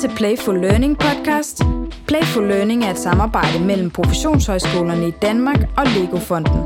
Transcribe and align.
til 0.00 0.10
Playful 0.16 0.60
Learning 0.60 0.98
podcast. 0.98 1.62
Playful 2.06 2.48
Learning 2.48 2.84
er 2.84 2.90
et 2.90 2.98
samarbejde 2.98 3.64
mellem 3.64 3.90
professionshøjskolerne 3.90 5.08
i 5.08 5.10
Danmark 5.10 5.60
og 5.76 5.84
Lego-fonden. 5.86 6.60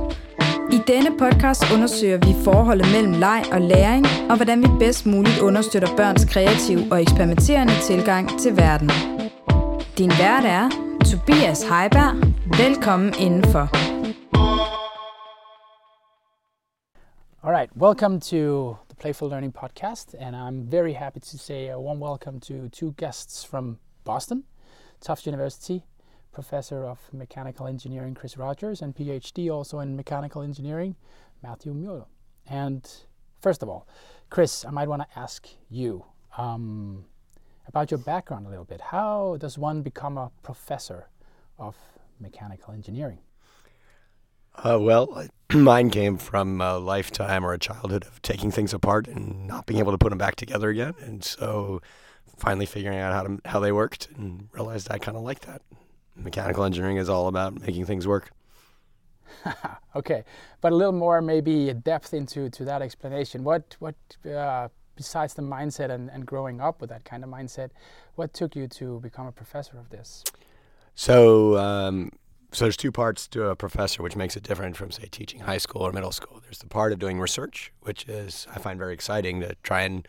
I 0.73 0.79
denne 0.87 1.11
podcast 1.19 1.73
undersøger 1.75 2.19
vi 2.19 2.45
forholdet 2.45 2.87
mellem 2.95 3.13
leg 3.13 3.43
og 3.53 3.61
læring, 3.61 4.07
og 4.31 4.37
hvordan 4.37 4.63
vi 4.63 4.69
bedst 4.79 5.07
muligt 5.07 5.39
understøtter 5.39 5.97
børns 5.97 6.25
kreative 6.25 6.93
og 6.93 7.03
eksperimenterende 7.03 7.73
tilgang 7.83 8.41
til 8.41 8.57
verden. 8.57 8.91
Din 9.99 10.11
vært 10.11 10.45
er 10.45 10.69
Tobias 11.11 11.63
Heiberg. 11.63 12.15
Velkommen 12.59 13.15
indenfor. 13.19 13.69
All 17.43 17.53
right, 17.57 17.71
welcome 17.77 18.21
to 18.21 18.77
Playful 19.01 19.31
Learning 19.31 19.51
Podcast, 19.51 20.15
and 20.19 20.37
I'm 20.37 20.67
very 20.67 20.93
happy 20.93 21.21
to 21.21 21.39
say 21.39 21.69
a 21.69 21.81
warm 21.81 22.01
welcome 22.01 22.39
to 22.41 22.69
two 22.69 22.93
guests 22.99 23.43
from 23.43 23.79
Boston, 24.05 24.45
Tufts 25.01 25.25
University, 25.25 25.87
Professor 26.33 26.85
of 26.85 26.99
Mechanical 27.11 27.67
Engineering 27.67 28.13
Chris 28.13 28.37
Rogers, 28.37 28.83
and 28.83 28.95
PhD 28.95 29.51
also 29.51 29.79
in 29.79 29.97
Mechanical 29.97 30.43
Engineering, 30.43 30.97
Matthew 31.43 31.73
Mueller. 31.73 32.05
And 32.47 32.87
first 33.41 33.63
of 33.63 33.71
all, 33.71 33.89
Chris, 34.29 34.67
I 34.67 34.71
might 34.71 34.87
want 34.87 35.01
to 35.01 35.19
ask 35.19 35.49
you 35.71 36.05
um, 36.37 37.07
about 37.69 37.91
your 37.91 37.99
background 37.99 38.47
a 38.47 38.51
little 38.51 38.67
bit. 38.67 38.83
How 38.83 39.39
does 39.41 39.57
one 39.57 39.81
become 39.81 40.19
a 40.19 40.31
professor 40.43 41.09
of 41.59 41.75
mechanical 42.21 42.75
engineering? 42.75 43.21
Uh, 44.63 44.79
well, 44.79 45.27
mine 45.53 45.91
came 45.91 46.19
from 46.19 46.61
a 46.61 46.79
lifetime 46.79 47.45
or 47.45 47.53
a 47.53 47.59
childhood 47.59 48.05
of 48.05 48.21
taking 48.23 48.51
things 48.51 48.75
apart 48.75 49.09
and 49.09 49.47
not 49.47 49.67
being 49.67 49.81
able 49.81 49.93
to 49.93 49.99
put 49.99 50.11
them 50.11 50.19
back 50.19 50.37
together 50.37 50.69
again, 50.69 50.95
and 51.01 51.25
so 51.25 51.81
finally 52.37 52.67
figuring 52.67 52.99
out 52.99 53.13
how 53.13 53.23
to 53.23 53.39
how 53.45 53.61
they 53.61 53.73
worked 53.73 54.09
and 54.17 54.49
realized 54.53 54.89
I 54.91 54.99
kind 54.99 55.17
of 55.17 55.23
like 55.23 55.41
that. 55.41 55.63
Mechanical 56.17 56.65
engineering 56.65 56.99
is 56.99 57.09
all 57.09 57.27
about 57.27 57.61
making 57.61 57.87
things 57.87 58.07
work. 58.07 58.33
okay, 59.97 60.25
but 60.61 60.73
a 60.73 60.77
little 60.77 60.93
more 60.93 61.23
maybe 61.23 61.73
depth 61.73 62.13
into 62.13 62.51
to 62.51 62.65
that 62.65 62.83
explanation. 62.83 63.45
What 63.45 63.77
what 63.79 63.95
uh, 64.31 64.69
besides 64.95 65.33
the 65.33 65.43
mindset 65.43 65.91
and, 65.91 66.11
and 66.11 66.27
growing 66.27 66.61
up 66.61 66.83
with 66.83 66.91
that 66.91 67.05
kind 67.05 67.25
of 67.25 67.31
mindset, 67.31 67.71
what 68.17 68.35
took 68.35 68.55
you 68.55 68.69
to 68.69 69.01
become 69.01 69.27
a 69.27 69.33
professor 69.33 69.79
of 69.79 69.89
this? 69.89 70.23
So, 70.95 71.57
um, 71.57 72.11
so 72.53 72.65
there's 72.65 72.77
two 72.77 72.93
parts 72.93 73.29
to 73.29 73.47
a 73.47 73.57
professor, 73.57 74.03
which 74.03 74.17
makes 74.17 74.37
it 74.37 74.43
different 74.43 74.77
from, 74.77 74.91
say, 74.91 75.09
teaching 75.11 75.41
high 75.41 75.59
school 75.59 75.83
or 75.83 75.93
middle 75.93 76.13
school. 76.13 76.41
There's 76.43 76.59
the 76.59 76.67
part 76.67 76.93
of 76.93 76.99
doing 76.99 77.21
research, 77.21 77.73
which 77.81 78.09
is 78.09 78.47
I 78.55 78.59
find 78.59 78.79
very 78.79 78.93
exciting 78.93 79.41
to 79.41 79.55
try 79.63 79.83
and 79.83 80.07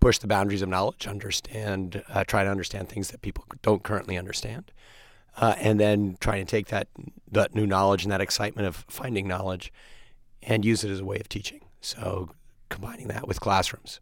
push 0.00 0.18
the 0.18 0.26
boundaries 0.26 0.60
of 0.60 0.68
knowledge, 0.68 1.06
understand, 1.06 2.02
uh, 2.08 2.24
try 2.24 2.44
to 2.44 2.50
understand 2.50 2.88
things 2.88 3.10
that 3.10 3.22
people 3.22 3.44
don't 3.62 3.82
currently 3.82 4.18
understand, 4.18 4.72
uh, 5.36 5.54
and 5.58 5.78
then 5.78 6.16
try 6.20 6.36
and 6.36 6.48
take 6.48 6.66
that 6.68 6.88
that 7.30 7.54
new 7.54 7.66
knowledge 7.66 8.04
and 8.04 8.12
that 8.12 8.20
excitement 8.20 8.68
of 8.68 8.84
finding 8.88 9.26
knowledge 9.26 9.72
and 10.42 10.64
use 10.64 10.84
it 10.84 10.90
as 10.90 11.00
a 11.00 11.04
way 11.04 11.18
of 11.18 11.28
teaching. 11.28 11.60
So 11.80 12.30
combining 12.68 13.08
that 13.08 13.26
with 13.26 13.40
classrooms, 13.40 14.00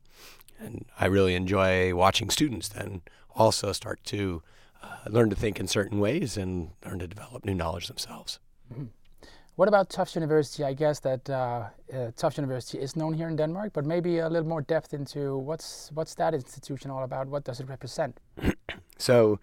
and 0.58 0.86
I 0.98 1.06
really 1.06 1.34
enjoy 1.34 1.94
watching 1.94 2.30
students 2.30 2.68
then 2.68 3.02
also 3.34 3.72
start 3.72 4.02
to 4.04 4.42
uh, 4.82 5.08
learn 5.08 5.30
to 5.30 5.36
think 5.36 5.60
in 5.60 5.66
certain 5.66 6.00
ways 6.00 6.36
and 6.36 6.70
learn 6.84 6.98
to 6.98 7.06
develop 7.06 7.44
new 7.44 7.54
knowledge 7.54 7.88
themselves. 7.88 8.38
Mm-hmm. 8.72 8.86
What 9.56 9.68
about 9.68 9.90
Tufts 9.90 10.14
University? 10.14 10.64
I 10.64 10.72
guess 10.72 11.00
that 11.00 11.28
uh, 11.28 11.64
uh, 11.92 12.10
Tufts 12.16 12.38
University 12.38 12.78
is 12.78 12.96
known 12.96 13.12
here 13.12 13.28
in 13.28 13.36
Denmark, 13.36 13.72
but 13.74 13.84
maybe 13.84 14.18
a 14.18 14.28
little 14.28 14.48
more 14.48 14.62
depth 14.62 14.94
into 14.94 15.36
what's 15.36 15.90
what's 15.92 16.14
that 16.14 16.32
institution 16.32 16.90
all 16.90 17.04
about? 17.04 17.28
What 17.28 17.44
does 17.44 17.60
it 17.60 17.68
represent? 17.68 18.18
so, 18.98 19.38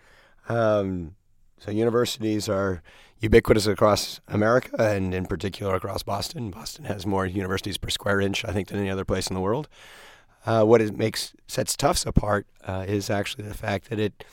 um, 0.49 1.15
so 1.59 1.69
universities 1.69 2.49
are 2.49 2.81
ubiquitous 3.19 3.67
across 3.67 4.19
America, 4.27 4.75
and 4.79 5.13
in 5.13 5.25
particular 5.25 5.75
across 5.75 6.01
Boston. 6.01 6.49
Boston 6.49 6.85
has 6.85 7.05
more 7.05 7.27
universities 7.27 7.77
per 7.77 7.89
square 7.89 8.19
inch, 8.19 8.43
I 8.43 8.51
think, 8.51 8.69
than 8.69 8.79
any 8.79 8.89
other 8.89 9.05
place 9.05 9.27
in 9.27 9.35
the 9.35 9.41
world. 9.41 9.67
Uh, 10.45 10.63
what 10.63 10.81
it 10.81 10.97
makes 10.97 11.33
sets 11.47 11.77
Tufts 11.77 12.05
apart 12.05 12.47
uh, 12.65 12.85
is 12.87 13.09
actually 13.09 13.43
the 13.43 13.53
fact 13.53 13.89
that 13.89 13.99
it 13.99 14.23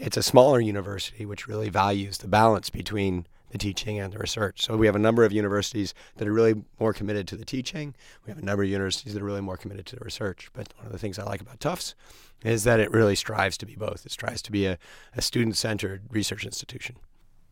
it's 0.00 0.16
a 0.16 0.22
smaller 0.22 0.60
university 0.60 1.26
which 1.26 1.46
really 1.46 1.68
values 1.68 2.18
the 2.18 2.28
balance 2.28 2.70
between 2.70 3.26
the 3.50 3.58
teaching 3.58 3.98
and 3.98 4.12
the 4.12 4.18
research. 4.18 4.62
So 4.62 4.76
we 4.76 4.86
have 4.86 4.96
a 4.96 5.00
number 5.00 5.24
of 5.24 5.32
universities 5.32 5.92
that 6.16 6.26
are 6.26 6.32
really 6.32 6.64
more 6.78 6.92
committed 6.92 7.28
to 7.28 7.36
the 7.36 7.44
teaching. 7.44 7.94
We 8.24 8.30
have 8.30 8.38
a 8.38 8.44
number 8.44 8.62
of 8.62 8.68
universities 8.68 9.12
that 9.12 9.22
are 9.22 9.26
really 9.26 9.40
more 9.40 9.56
committed 9.56 9.86
to 9.86 9.96
the 9.96 10.04
research. 10.04 10.50
But 10.54 10.72
one 10.76 10.86
of 10.86 10.92
the 10.92 10.98
things 10.98 11.18
I 11.18 11.24
like 11.24 11.40
about 11.40 11.60
Tufts 11.60 11.94
is 12.42 12.64
that 12.64 12.80
it 12.80 12.90
really 12.90 13.16
strives 13.16 13.58
to 13.58 13.66
be 13.66 13.74
both. 13.74 14.06
It 14.06 14.12
strives 14.12 14.40
to 14.42 14.52
be 14.52 14.66
a, 14.66 14.78
a 15.14 15.20
student 15.20 15.56
centered 15.56 16.02
research 16.10 16.44
institution. 16.44 16.96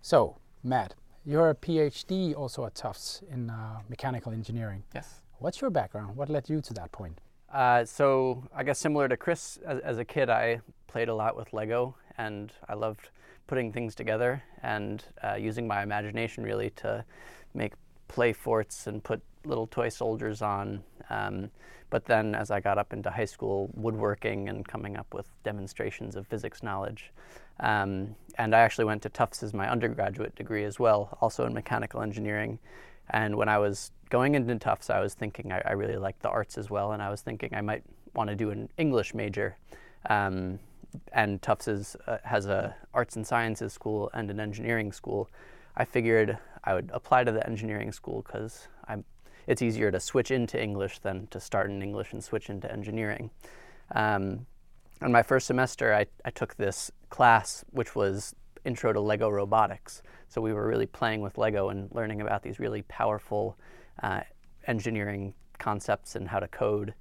So, 0.01 0.39
Matt, 0.63 0.95
you're 1.27 1.51
a 1.51 1.55
PhD 1.55 2.35
also 2.35 2.65
at 2.65 2.75
Tufts 2.75 3.23
in 3.31 3.51
uh, 3.51 3.81
mechanical 3.89 4.33
engineering. 4.33 4.85
Yes. 4.95 5.21
What's 5.39 5.61
your 5.61 5.71
background? 5.71 6.17
What 6.17 6.31
led 6.31 6.49
you 6.49 6.61
to 6.63 6.75
that 6.75 6.93
point? 6.93 7.21
Uh, 7.53 7.85
so, 7.85 8.45
I 8.55 8.63
guess 8.63 8.79
similar 8.79 9.09
to 9.09 9.17
Chris, 9.17 9.59
as, 9.67 9.81
as 9.81 9.99
a 9.99 10.05
kid, 10.05 10.31
I 10.31 10.61
played 10.87 11.09
a 11.09 11.15
lot 11.15 11.37
with 11.37 11.53
Lego 11.53 11.97
and 12.19 12.53
I 12.69 12.75
loved 12.75 13.09
putting 13.47 13.73
things 13.73 13.95
together 13.95 14.43
and 14.63 15.05
uh, 15.25 15.35
using 15.35 15.67
my 15.67 15.83
imagination 15.83 16.45
really 16.45 16.71
to 16.71 17.05
make 17.55 17.73
play 18.09 18.33
forts 18.33 18.87
and 18.87 19.03
put 19.03 19.23
little 19.45 19.67
toy 19.67 19.89
soldiers 19.89 20.43
on. 20.43 20.83
Um, 21.11 21.51
but 21.91 22.05
then 22.05 22.35
as 22.35 22.51
I 22.51 22.61
got 22.61 22.77
up 22.77 22.93
into 22.93 23.11
high 23.11 23.25
school, 23.25 23.71
woodworking 23.75 24.49
and 24.49 24.67
coming 24.67 24.97
up 24.97 25.15
with 25.15 25.27
demonstrations 25.43 26.17
of 26.17 26.27
physics 26.27 26.63
knowledge. 26.63 27.13
Um, 27.61 28.15
and 28.37 28.55
I 28.55 28.61
actually 28.61 28.85
went 28.85 29.03
to 29.03 29.09
Tufts 29.09 29.43
as 29.43 29.55
my 29.55 29.69
undergraduate 29.71 30.35
degree 30.37 30.65
as 30.65 30.79
well, 30.79 31.17
also 31.21 31.47
in 31.47 31.55
mechanical 31.55 32.03
engineering. 32.03 32.59
And 33.11 33.37
when 33.37 33.49
I 33.49 33.59
was 33.59 33.91
going 34.11 34.35
into 34.35 34.55
Tufts, 34.57 34.91
I 34.91 35.01
was 35.01 35.15
thinking 35.15 35.51
I, 35.51 35.63
I 35.65 35.73
really 35.73 35.97
liked 35.97 36.21
the 36.23 36.29
arts 36.29 36.59
as 36.59 36.69
well, 36.69 36.93
and 36.93 37.03
I 37.03 37.11
was 37.11 37.23
thinking 37.23 37.55
I 37.55 37.63
might 37.63 37.83
want 38.15 38.29
to 38.29 38.37
do 38.37 38.51
an 38.51 38.69
English 38.77 39.15
major. 39.15 39.57
Um, 40.09 40.59
and 41.13 41.41
Tufts 41.43 41.69
is, 41.69 41.97
uh, 42.07 42.19
has 42.25 42.47
a 42.47 42.75
arts 42.95 43.17
and 43.17 43.27
sciences 43.27 43.73
school 43.73 44.11
and 44.15 44.31
an 44.31 44.41
engineering 44.41 44.93
school. 44.93 45.29
I 45.77 45.85
figured 45.85 46.39
I 46.65 46.75
would 46.75 46.91
apply 46.93 47.25
to 47.25 47.33
the 47.33 47.47
engineering 47.47 47.93
school 47.93 48.23
because 48.23 48.69
it's 49.49 49.63
easier 49.63 49.91
to 49.91 49.99
switch 49.99 50.31
into 50.31 50.63
English 50.63 50.99
than 50.99 51.27
to 51.29 51.41
start 51.41 51.71
in 51.71 51.83
English 51.83 52.13
and 52.13 52.23
switch 52.23 52.51
into 52.51 52.71
engineering. 52.71 53.31
Um, 53.95 54.47
my 55.01 55.23
first 55.23 55.47
semester, 55.47 55.95
I, 55.95 56.05
I 56.25 56.31
took 56.31 56.57
this 56.57 56.91
class 57.09 57.65
which 57.71 57.95
was 57.97 58.35
Intro 58.67 58.93
to 58.93 59.01
Lego 59.01 59.31
Robotics. 59.31 60.03
So 60.29 60.43
we 60.43 60.53
were 60.53 60.69
really 60.69 60.85
playing 60.85 61.23
with 61.23 61.39
Lego 61.39 61.71
and 61.71 61.91
learning 61.95 62.21
about 62.21 62.43
these 62.43 62.61
really 62.61 62.83
powerful 62.83 63.57
uh, 64.03 64.21
engineering 64.67 65.33
concepts 65.59 66.15
and 66.15 66.29
how 66.29 66.41
to 66.41 66.49
code. 66.49 66.93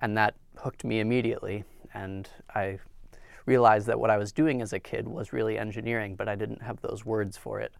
And 0.00 0.16
that 0.16 0.36
hooked 0.56 0.84
me 0.84 1.00
immediately. 1.00 1.64
And 1.94 2.28
I 2.54 2.78
realized 3.48 3.86
that 3.86 3.98
what 3.98 4.10
I 4.10 4.18
was 4.18 4.30
doing 4.30 4.60
as 4.62 4.72
a 4.72 4.78
kid 4.78 5.08
was 5.08 5.32
really 5.32 5.58
engineering, 5.58 6.14
but 6.14 6.28
I 6.28 6.36
didn't 6.36 6.62
have 6.62 6.80
those 6.82 7.04
words 7.04 7.36
for 7.36 7.60
it. 7.60 7.72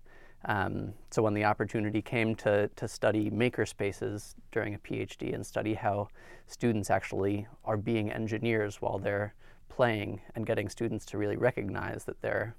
Um, 0.46 0.94
so 1.10 1.22
when 1.22 1.34
the 1.34 1.44
opportunity 1.44 2.00
came 2.00 2.34
to, 2.36 2.68
to 2.68 2.88
study 2.88 3.30
makerspaces 3.30 4.34
during 4.50 4.74
a 4.74 4.78
PhD 4.78 5.34
and 5.34 5.44
study 5.44 5.74
how 5.74 6.08
students 6.46 6.90
actually 6.90 7.46
are 7.64 7.76
being 7.76 8.10
engineers 8.10 8.80
while 8.80 8.98
they're 8.98 9.34
playing 9.68 10.20
and 10.34 10.46
getting 10.46 10.68
students 10.68 11.04
to 11.06 11.18
really 11.18 11.36
recognize 11.36 12.04
that 12.04 12.20
they're 12.22 12.56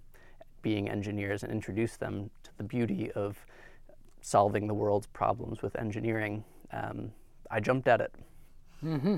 being 0.61 0.89
engineers 0.89 1.43
and 1.43 1.51
introduce 1.51 1.97
them 1.97 2.29
to 2.43 2.51
the 2.57 2.63
beauty 2.63 3.11
of 3.13 3.45
solving 4.21 4.67
the 4.67 4.73
world's 4.73 5.07
problems 5.07 5.61
with 5.61 5.75
engineering, 5.77 6.43
um, 6.71 7.11
I 7.49 7.59
jumped 7.59 7.87
at 7.87 8.01
it. 8.01 8.13
Mm-hmm. 8.83 9.17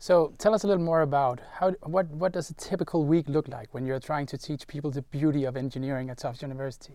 So 0.00 0.32
tell 0.38 0.54
us 0.54 0.62
a 0.62 0.68
little 0.68 0.84
more 0.84 1.02
about 1.02 1.40
how 1.54 1.72
what 1.82 2.08
what 2.10 2.32
does 2.32 2.50
a 2.50 2.54
typical 2.54 3.04
week 3.04 3.28
look 3.28 3.48
like 3.48 3.74
when 3.74 3.84
you're 3.84 3.98
trying 3.98 4.26
to 4.26 4.38
teach 4.38 4.66
people 4.68 4.92
the 4.92 5.02
beauty 5.02 5.44
of 5.44 5.56
engineering 5.56 6.08
at 6.08 6.18
Tufts 6.18 6.42
University? 6.42 6.94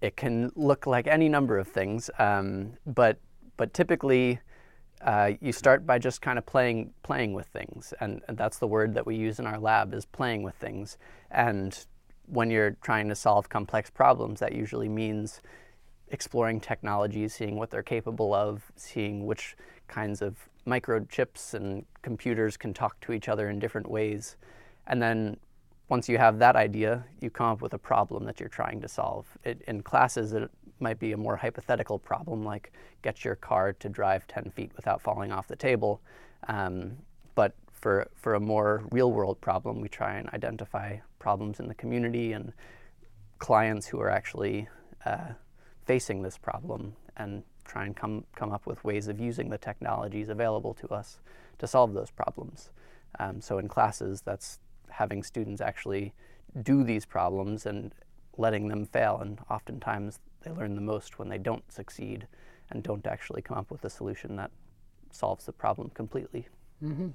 It 0.00 0.16
can 0.16 0.50
look 0.54 0.86
like 0.86 1.06
any 1.06 1.28
number 1.28 1.58
of 1.58 1.68
things, 1.68 2.08
um, 2.18 2.72
but 2.86 3.18
but 3.58 3.74
typically 3.74 4.40
uh, 5.02 5.32
you 5.40 5.52
start 5.52 5.86
by 5.86 5.98
just 5.98 6.22
kind 6.22 6.38
of 6.38 6.46
playing 6.46 6.94
playing 7.02 7.34
with 7.34 7.46
things, 7.48 7.92
and, 8.00 8.22
and 8.26 8.38
that's 8.38 8.58
the 8.58 8.66
word 8.66 8.94
that 8.94 9.06
we 9.06 9.14
use 9.14 9.38
in 9.38 9.46
our 9.46 9.58
lab 9.58 9.92
is 9.92 10.06
playing 10.06 10.42
with 10.42 10.54
things. 10.54 10.96
And 11.30 11.78
when 12.24 12.50
you're 12.50 12.76
trying 12.80 13.08
to 13.10 13.14
solve 13.14 13.50
complex 13.50 13.90
problems, 13.90 14.40
that 14.40 14.52
usually 14.52 14.88
means 14.88 15.42
exploring 16.10 16.60
technology, 16.60 17.28
seeing 17.28 17.56
what 17.56 17.70
they're 17.70 17.82
capable 17.82 18.34
of, 18.34 18.62
seeing 18.76 19.26
which 19.26 19.56
kinds 19.88 20.22
of 20.22 20.36
microchips 20.66 21.54
and 21.54 21.84
computers 22.02 22.56
can 22.56 22.74
talk 22.74 23.00
to 23.00 23.12
each 23.12 23.28
other 23.28 23.48
in 23.48 23.58
different 23.58 23.90
ways. 23.90 24.36
And 24.86 25.00
then 25.00 25.36
once 25.88 26.08
you 26.08 26.18
have 26.18 26.38
that 26.38 26.56
idea, 26.56 27.04
you 27.20 27.30
come 27.30 27.46
up 27.46 27.62
with 27.62 27.72
a 27.74 27.78
problem 27.78 28.24
that 28.24 28.38
you're 28.38 28.48
trying 28.48 28.80
to 28.80 28.88
solve. 28.88 29.26
It, 29.44 29.62
in 29.66 29.82
classes, 29.82 30.32
it 30.34 30.50
might 30.80 30.98
be 30.98 31.12
a 31.12 31.16
more 31.16 31.36
hypothetical 31.36 31.98
problem, 31.98 32.44
like 32.44 32.72
get 33.02 33.24
your 33.24 33.34
car 33.34 33.72
to 33.72 33.88
drive 33.88 34.26
10 34.26 34.50
feet 34.54 34.72
without 34.76 35.00
falling 35.00 35.32
off 35.32 35.48
the 35.48 35.56
table. 35.56 36.00
Um, 36.46 36.96
but 37.34 37.54
for, 37.72 38.06
for 38.14 38.34
a 38.34 38.40
more 38.40 38.84
real 38.90 39.12
world 39.12 39.40
problem, 39.40 39.80
we 39.80 39.88
try 39.88 40.16
and 40.16 40.28
identify 40.30 40.98
problems 41.18 41.60
in 41.60 41.68
the 41.68 41.74
community 41.74 42.32
and 42.32 42.52
clients 43.38 43.86
who 43.86 44.00
are 44.00 44.10
actually 44.10 44.68
uh, 45.06 45.32
facing 45.88 46.20
this 46.20 46.36
problem 46.36 46.94
and 47.16 47.42
try 47.64 47.86
and 47.86 47.96
come, 47.96 48.22
come 48.36 48.52
up 48.52 48.66
with 48.66 48.84
ways 48.84 49.08
of 49.08 49.18
using 49.18 49.48
the 49.48 49.56
technologies 49.56 50.28
available 50.28 50.74
to 50.74 50.86
us 50.88 51.18
to 51.58 51.66
solve 51.66 51.94
those 51.94 52.10
problems. 52.10 52.68
Um, 53.18 53.40
so 53.40 53.56
in 53.56 53.68
classes, 53.68 54.20
that's 54.20 54.60
having 54.90 55.22
students 55.22 55.62
actually 55.62 56.12
do 56.62 56.84
these 56.84 57.06
problems 57.06 57.64
and 57.64 57.94
letting 58.36 58.68
them 58.68 58.84
fail. 58.84 59.18
And 59.22 59.38
oftentimes 59.48 60.20
they 60.42 60.50
learn 60.50 60.74
the 60.74 60.82
most 60.82 61.18
when 61.18 61.30
they 61.30 61.38
don't 61.38 61.72
succeed 61.72 62.26
and 62.70 62.82
don't 62.82 63.06
actually 63.06 63.40
come 63.40 63.56
up 63.56 63.70
with 63.70 63.82
a 63.86 63.90
solution 63.90 64.36
that 64.36 64.50
solves 65.10 65.46
the 65.46 65.52
problem 65.52 65.88
completely. 65.94 66.48
Mm-hmm. 66.84 67.08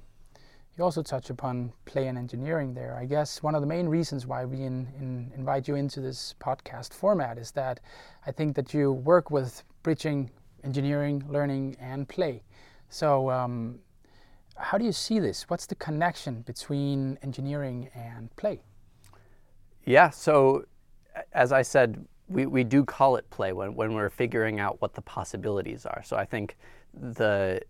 You 0.78 0.84
also 0.84 1.04
touch 1.04 1.30
upon 1.30 1.72
play 1.86 2.08
and 2.08 2.18
engineering 2.18 2.74
there. 2.74 2.98
I 3.00 3.06
guess 3.06 3.44
one 3.44 3.54
of 3.54 3.62
the 3.62 3.68
main 3.68 3.88
reasons 3.88 4.25
why 4.25 4.44
we 4.44 4.64
in, 4.64 4.88
in 4.98 5.31
invite 5.36 5.68
you 5.68 5.75
into 5.75 6.02
this 6.02 6.34
podcast 6.40 6.94
format 6.94 7.38
is 7.38 7.52
that 7.52 7.80
I 8.25 8.31
think 8.31 8.56
that 8.56 8.74
you 8.74 8.92
work 8.92 9.30
with 9.30 9.64
bridging 9.84 10.31
engineering, 10.64 11.24
learning, 11.30 11.75
and 11.80 12.08
play. 12.08 12.42
So, 12.90 13.30
um, 13.30 13.80
how 14.56 14.78
do 14.78 14.86
you 14.86 14.92
see 14.92 15.20
this? 15.20 15.44
What's 15.50 15.66
the 15.66 15.75
connection 15.75 16.42
between 16.42 17.20
engineering 17.22 17.90
and 17.94 18.36
play? 18.36 18.62
Yeah, 19.86 20.10
so 20.10 20.66
as 21.34 21.52
I 21.52 21.62
said, 21.62 22.04
we, 22.30 22.46
we 22.46 22.64
do 22.64 22.84
call 22.84 23.16
it 23.18 23.30
play 23.30 23.54
when, 23.54 23.75
when 23.75 23.94
we're 23.94 24.10
figuring 24.10 24.60
out 24.60 24.81
what 24.81 24.94
the 24.94 25.02
possibilities 25.02 25.86
are. 25.86 26.02
So 26.04 26.18
I 26.18 26.25
think 26.25 26.58
the 26.94 27.62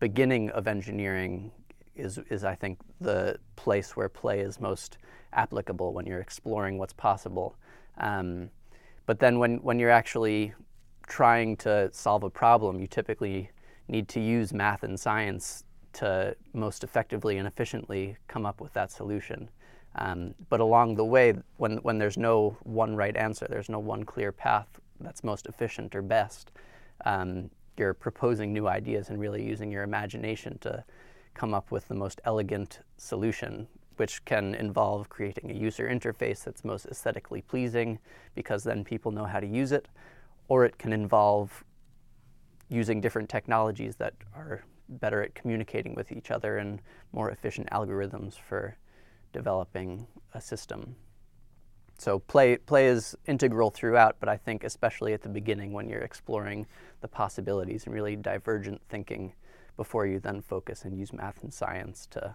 beginning 0.00 0.50
of 0.50 0.66
engineering 0.66 1.52
is, 1.98 2.18
is 2.30 2.44
I 2.44 2.54
think, 2.54 2.78
the 3.00 3.38
place 3.56 3.96
where 3.96 4.08
play 4.08 4.40
is 4.40 4.60
most 4.60 4.98
applicable 5.32 5.92
when 5.92 6.06
you're 6.06 6.20
exploring 6.20 6.78
what's 6.78 6.92
possible. 6.92 7.56
Um, 7.98 8.50
but 9.06 9.18
then 9.18 9.38
when, 9.38 9.58
when 9.58 9.78
you're 9.78 9.90
actually 9.90 10.52
trying 11.06 11.56
to 11.58 11.90
solve 11.92 12.22
a 12.22 12.30
problem, 12.30 12.80
you 12.80 12.86
typically 12.86 13.50
need 13.88 14.08
to 14.08 14.20
use 14.20 14.52
math 14.52 14.82
and 14.82 14.98
science 14.98 15.64
to 15.94 16.36
most 16.52 16.84
effectively 16.84 17.38
and 17.38 17.48
efficiently 17.48 18.16
come 18.28 18.46
up 18.46 18.60
with 18.60 18.72
that 18.74 18.90
solution. 18.90 19.48
Um, 19.94 20.34
but 20.48 20.60
along 20.60 20.96
the 20.96 21.04
way, 21.04 21.34
when, 21.56 21.78
when 21.78 21.98
there's 21.98 22.18
no 22.18 22.56
one 22.62 22.94
right 22.94 23.16
answer, 23.16 23.46
there's 23.48 23.68
no 23.70 23.78
one 23.78 24.04
clear 24.04 24.30
path 24.30 24.68
that's 25.00 25.24
most 25.24 25.46
efficient 25.46 25.94
or 25.94 26.02
best, 26.02 26.52
um, 27.04 27.50
you're 27.78 27.94
proposing 27.94 28.52
new 28.52 28.66
ideas 28.66 29.08
and 29.08 29.20
really 29.20 29.42
using 29.42 29.70
your 29.70 29.84
imagination 29.84 30.58
to 30.58 30.84
come 31.38 31.54
up 31.54 31.70
with 31.70 31.86
the 31.86 31.94
most 31.94 32.20
elegant 32.24 32.80
solution, 32.96 33.68
which 33.96 34.24
can 34.24 34.56
involve 34.56 35.08
creating 35.08 35.52
a 35.52 35.54
user 35.54 35.88
interface 35.88 36.42
that's 36.42 36.64
most 36.64 36.86
aesthetically 36.86 37.42
pleasing 37.42 37.96
because 38.34 38.64
then 38.64 38.82
people 38.82 39.12
know 39.12 39.24
how 39.24 39.38
to 39.38 39.46
use 39.46 39.70
it, 39.70 39.86
or 40.48 40.64
it 40.64 40.76
can 40.78 40.92
involve 40.92 41.64
using 42.68 43.00
different 43.00 43.28
technologies 43.28 43.94
that 43.96 44.14
are 44.34 44.64
better 44.88 45.22
at 45.22 45.34
communicating 45.36 45.94
with 45.94 46.10
each 46.10 46.32
other 46.32 46.58
and 46.58 46.80
more 47.12 47.30
efficient 47.30 47.70
algorithms 47.70 48.34
for 48.34 48.76
developing 49.32 50.08
a 50.34 50.40
system. 50.40 50.96
So 51.98 52.18
play 52.18 52.56
play 52.56 52.86
is 52.86 53.16
integral 53.26 53.70
throughout, 53.70 54.16
but 54.18 54.28
I 54.28 54.36
think 54.36 54.64
especially 54.64 55.12
at 55.12 55.22
the 55.22 55.28
beginning 55.28 55.72
when 55.72 55.88
you're 55.88 56.00
exploring 56.00 56.66
the 57.00 57.08
possibilities 57.08 57.84
and 57.84 57.94
really 57.94 58.16
divergent 58.16 58.80
thinking 58.88 59.34
before 59.78 60.06
you 60.06 60.20
then 60.20 60.42
focus 60.42 60.84
and 60.84 60.98
use 60.98 61.10
math 61.14 61.42
and 61.42 61.54
science 61.54 62.06
to 62.10 62.34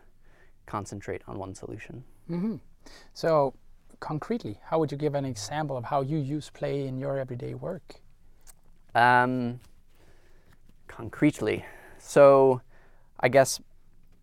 concentrate 0.66 1.22
on 1.28 1.38
one 1.38 1.54
solution. 1.54 2.04
Mm-hmm. 2.32 2.56
So 3.14 3.54
concretely, 4.00 4.60
how 4.64 4.80
would 4.80 4.92
you 4.92 4.98
give 4.98 5.14
an 5.14 5.26
example 5.26 5.78
of 5.78 5.84
how 5.84 6.02
you 6.02 6.18
use 6.18 6.50
play 6.50 6.88
in 6.88 6.98
your 6.98 7.20
everyday 7.20 7.54
work? 7.54 8.02
Um, 8.96 9.60
concretely, 10.88 11.66
so 12.00 12.62
I 13.20 13.30
guess 13.30 13.62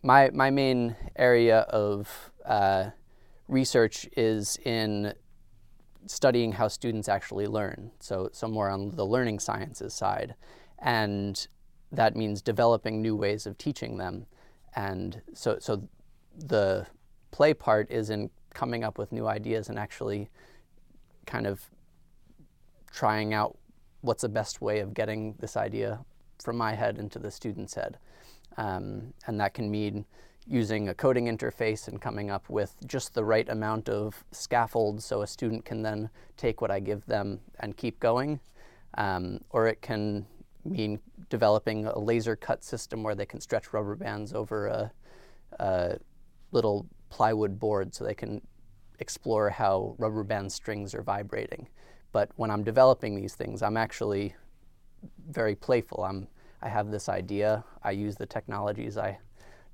my 0.03 0.31
my 0.31 0.51
main 0.51 0.97
area 1.17 1.61
of 1.61 2.33
uh, 2.45 2.91
research 3.49 4.09
is 4.17 4.59
in 4.65 5.13
studying 6.07 6.53
how 6.53 6.69
students 6.69 7.09
actually 7.09 7.47
learn. 7.47 7.91
So, 8.01 8.31
so 8.33 8.49
more 8.49 8.71
on 8.71 8.91
the 8.97 9.05
learning 9.05 9.39
sciences 9.41 9.95
side. 9.95 10.35
And 10.79 11.47
that 11.93 12.17
means 12.17 12.43
developing 12.43 13.03
new 13.03 13.17
ways 13.17 13.47
of 13.47 13.59
teaching 13.59 13.97
them. 13.97 14.27
And 14.75 15.21
so, 15.35 15.59
so 15.59 15.89
the 16.37 16.87
play 17.31 17.55
part 17.55 17.91
is 17.91 18.11
in 18.11 18.31
coming 18.55 18.85
up 18.85 18.99
with 18.99 19.13
new 19.13 19.27
ideas 19.27 19.69
and 19.69 19.79
actually 19.79 20.31
kind 21.27 21.47
of 21.47 21.63
trying 22.93 23.35
out 23.35 23.57
what's 24.01 24.23
the 24.23 24.29
best 24.29 24.61
way 24.61 24.81
of 24.81 24.95
getting 24.95 25.35
this 25.39 25.57
idea 25.57 26.01
from 26.43 26.57
my 26.57 26.75
head 26.75 26.99
into 26.99 27.19
the 27.19 27.31
student's 27.31 27.75
head. 27.75 27.99
Um, 28.57 29.13
and 29.27 29.41
that 29.41 29.55
can 29.55 29.71
mean 29.71 30.05
using 30.47 30.89
a 30.89 30.95
coding 30.95 31.27
interface 31.27 31.87
and 31.87 32.01
coming 32.01 32.31
up 32.31 32.49
with 32.49 32.75
just 32.87 33.15
the 33.15 33.25
right 33.25 33.49
amount 33.49 33.89
of 33.89 34.25
scaffolds 34.33 35.05
so 35.05 35.23
a 35.23 35.27
student 35.27 35.65
can 35.65 35.83
then 35.83 36.11
take 36.37 36.61
what 36.61 36.71
I 36.71 36.81
give 36.81 37.05
them 37.07 37.41
and 37.61 37.77
keep 37.77 38.01
going. 38.01 38.41
Um, 38.95 39.41
or 39.51 39.69
it 39.69 39.81
can 39.83 40.27
mean 40.65 41.01
developing 41.29 41.87
a 41.87 41.99
laser 41.99 42.37
cut 42.37 42.63
system 42.65 43.03
where 43.03 43.15
they 43.15 43.27
can 43.27 43.41
stretch 43.41 43.73
rubber 43.73 43.97
bands 43.97 44.33
over 44.33 44.67
a, 44.67 44.93
a 45.59 45.99
little 46.53 46.87
plywood 47.09 47.59
board 47.59 47.95
so 47.95 48.05
they 48.05 48.15
can 48.15 48.41
explore 48.99 49.51
how 49.51 49.95
rubber 49.99 50.23
band 50.23 50.53
strings 50.53 50.95
are 50.95 51.03
vibrating. 51.03 51.69
But 52.13 52.31
when 52.37 52.51
I'm 52.51 52.63
developing 52.63 53.15
these 53.15 53.35
things, 53.35 53.63
I'm 53.63 53.77
actually 53.77 54.35
very 55.29 55.55
playful. 55.55 56.05
I'm, 56.05 56.29
I 56.63 56.69
have 56.69 56.91
this 56.91 57.09
idea, 57.09 57.65
I 57.83 57.93
use 57.93 58.17
the 58.17 58.27
technologies 58.27 58.99
I 58.99 59.19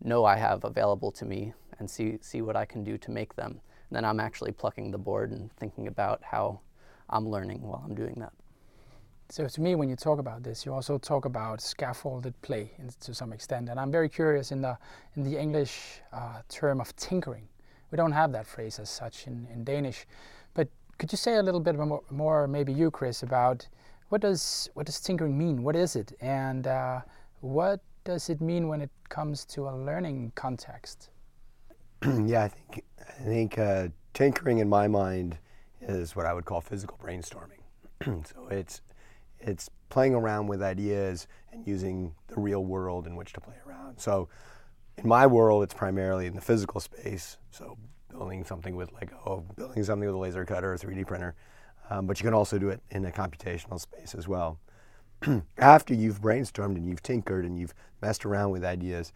know 0.02 0.24
I 0.24 0.36
have 0.36 0.64
available 0.64 1.10
to 1.12 1.24
me 1.24 1.52
and 1.78 1.90
see, 1.90 2.18
see 2.20 2.42
what 2.42 2.56
I 2.56 2.64
can 2.64 2.84
do 2.84 2.98
to 2.98 3.10
make 3.10 3.34
them. 3.34 3.60
And 3.88 3.96
then 3.96 4.04
I'm 4.04 4.20
actually 4.20 4.52
plucking 4.52 4.90
the 4.90 4.98
board 4.98 5.30
and 5.32 5.52
thinking 5.56 5.88
about 5.88 6.22
how 6.22 6.60
I'm 7.08 7.28
learning 7.28 7.62
while 7.62 7.82
I'm 7.84 7.94
doing 7.94 8.16
that. 8.18 8.32
So 9.28 9.48
to 9.48 9.60
me, 9.60 9.74
when 9.74 9.88
you 9.88 9.96
talk 9.96 10.20
about 10.20 10.44
this, 10.44 10.64
you 10.64 10.72
also 10.72 10.98
talk 10.98 11.24
about 11.24 11.60
scaffolded 11.60 12.40
play 12.42 12.70
to 13.00 13.12
some 13.12 13.32
extent, 13.32 13.68
and 13.68 13.80
I'm 13.80 13.90
very 13.90 14.08
curious 14.08 14.52
in 14.52 14.62
the 14.62 14.78
in 15.16 15.24
the 15.24 15.36
English 15.36 16.00
uh, 16.12 16.42
term 16.48 16.80
of 16.80 16.94
tinkering. 16.94 17.48
We 17.90 17.96
don't 17.96 18.12
have 18.12 18.30
that 18.32 18.46
phrase 18.46 18.78
as 18.78 18.88
such 18.88 19.26
in, 19.26 19.48
in 19.52 19.64
Danish, 19.64 20.06
but 20.54 20.68
could 20.98 21.10
you 21.10 21.18
say 21.18 21.36
a 21.36 21.42
little 21.42 21.60
bit 21.60 21.76
more, 21.76 22.02
more, 22.10 22.46
maybe 22.46 22.72
you, 22.72 22.90
Chris, 22.90 23.22
about 23.22 23.66
what 24.10 24.20
does 24.20 24.70
what 24.74 24.86
does 24.86 25.00
tinkering 25.00 25.36
mean? 25.36 25.64
What 25.64 25.74
is 25.74 25.96
it, 25.96 26.12
and 26.20 26.68
uh, 26.68 27.00
what 27.40 27.80
does 28.04 28.30
it 28.30 28.40
mean 28.40 28.68
when 28.68 28.80
it 28.80 28.90
comes 29.08 29.44
to 29.46 29.68
a 29.68 29.74
learning 29.74 30.32
context? 30.36 31.10
yeah, 32.24 32.44
I 32.44 32.48
think 32.48 32.84
I 33.00 33.24
think 33.24 33.58
uh, 33.58 33.88
tinkering 34.14 34.58
in 34.58 34.68
my 34.68 34.86
mind 34.86 35.38
is 35.80 36.14
what 36.14 36.26
I 36.26 36.32
would 36.32 36.44
call 36.44 36.60
physical 36.60 36.96
brainstorming. 37.02 37.62
so 38.04 38.48
it's 38.50 38.82
it's 39.46 39.70
playing 39.88 40.14
around 40.14 40.48
with 40.48 40.62
ideas 40.62 41.28
and 41.52 41.66
using 41.66 42.14
the 42.28 42.38
real 42.38 42.64
world 42.64 43.06
in 43.06 43.16
which 43.16 43.32
to 43.34 43.40
play 43.40 43.54
around. 43.66 43.98
So 43.98 44.28
in 44.98 45.08
my 45.08 45.26
world, 45.26 45.62
it's 45.62 45.74
primarily 45.74 46.26
in 46.26 46.34
the 46.34 46.40
physical 46.40 46.80
space. 46.80 47.38
So 47.50 47.78
building 48.10 48.44
something 48.44 48.76
with 48.76 48.92
Lego, 48.92 49.44
building 49.56 49.84
something 49.84 50.06
with 50.06 50.14
a 50.14 50.18
laser 50.18 50.44
cutter 50.44 50.72
or 50.72 50.76
3D 50.76 51.06
printer. 51.06 51.34
Um, 51.88 52.06
but 52.06 52.18
you 52.18 52.24
can 52.24 52.34
also 52.34 52.58
do 52.58 52.70
it 52.70 52.80
in 52.90 53.04
a 53.04 53.10
computational 53.10 53.80
space 53.80 54.14
as 54.14 54.26
well. 54.26 54.58
after 55.58 55.94
you've 55.94 56.20
brainstormed 56.20 56.76
and 56.76 56.86
you've 56.86 57.02
tinkered 57.02 57.44
and 57.44 57.58
you've 57.58 57.74
messed 58.02 58.26
around 58.26 58.50
with 58.50 58.64
ideas, 58.64 59.12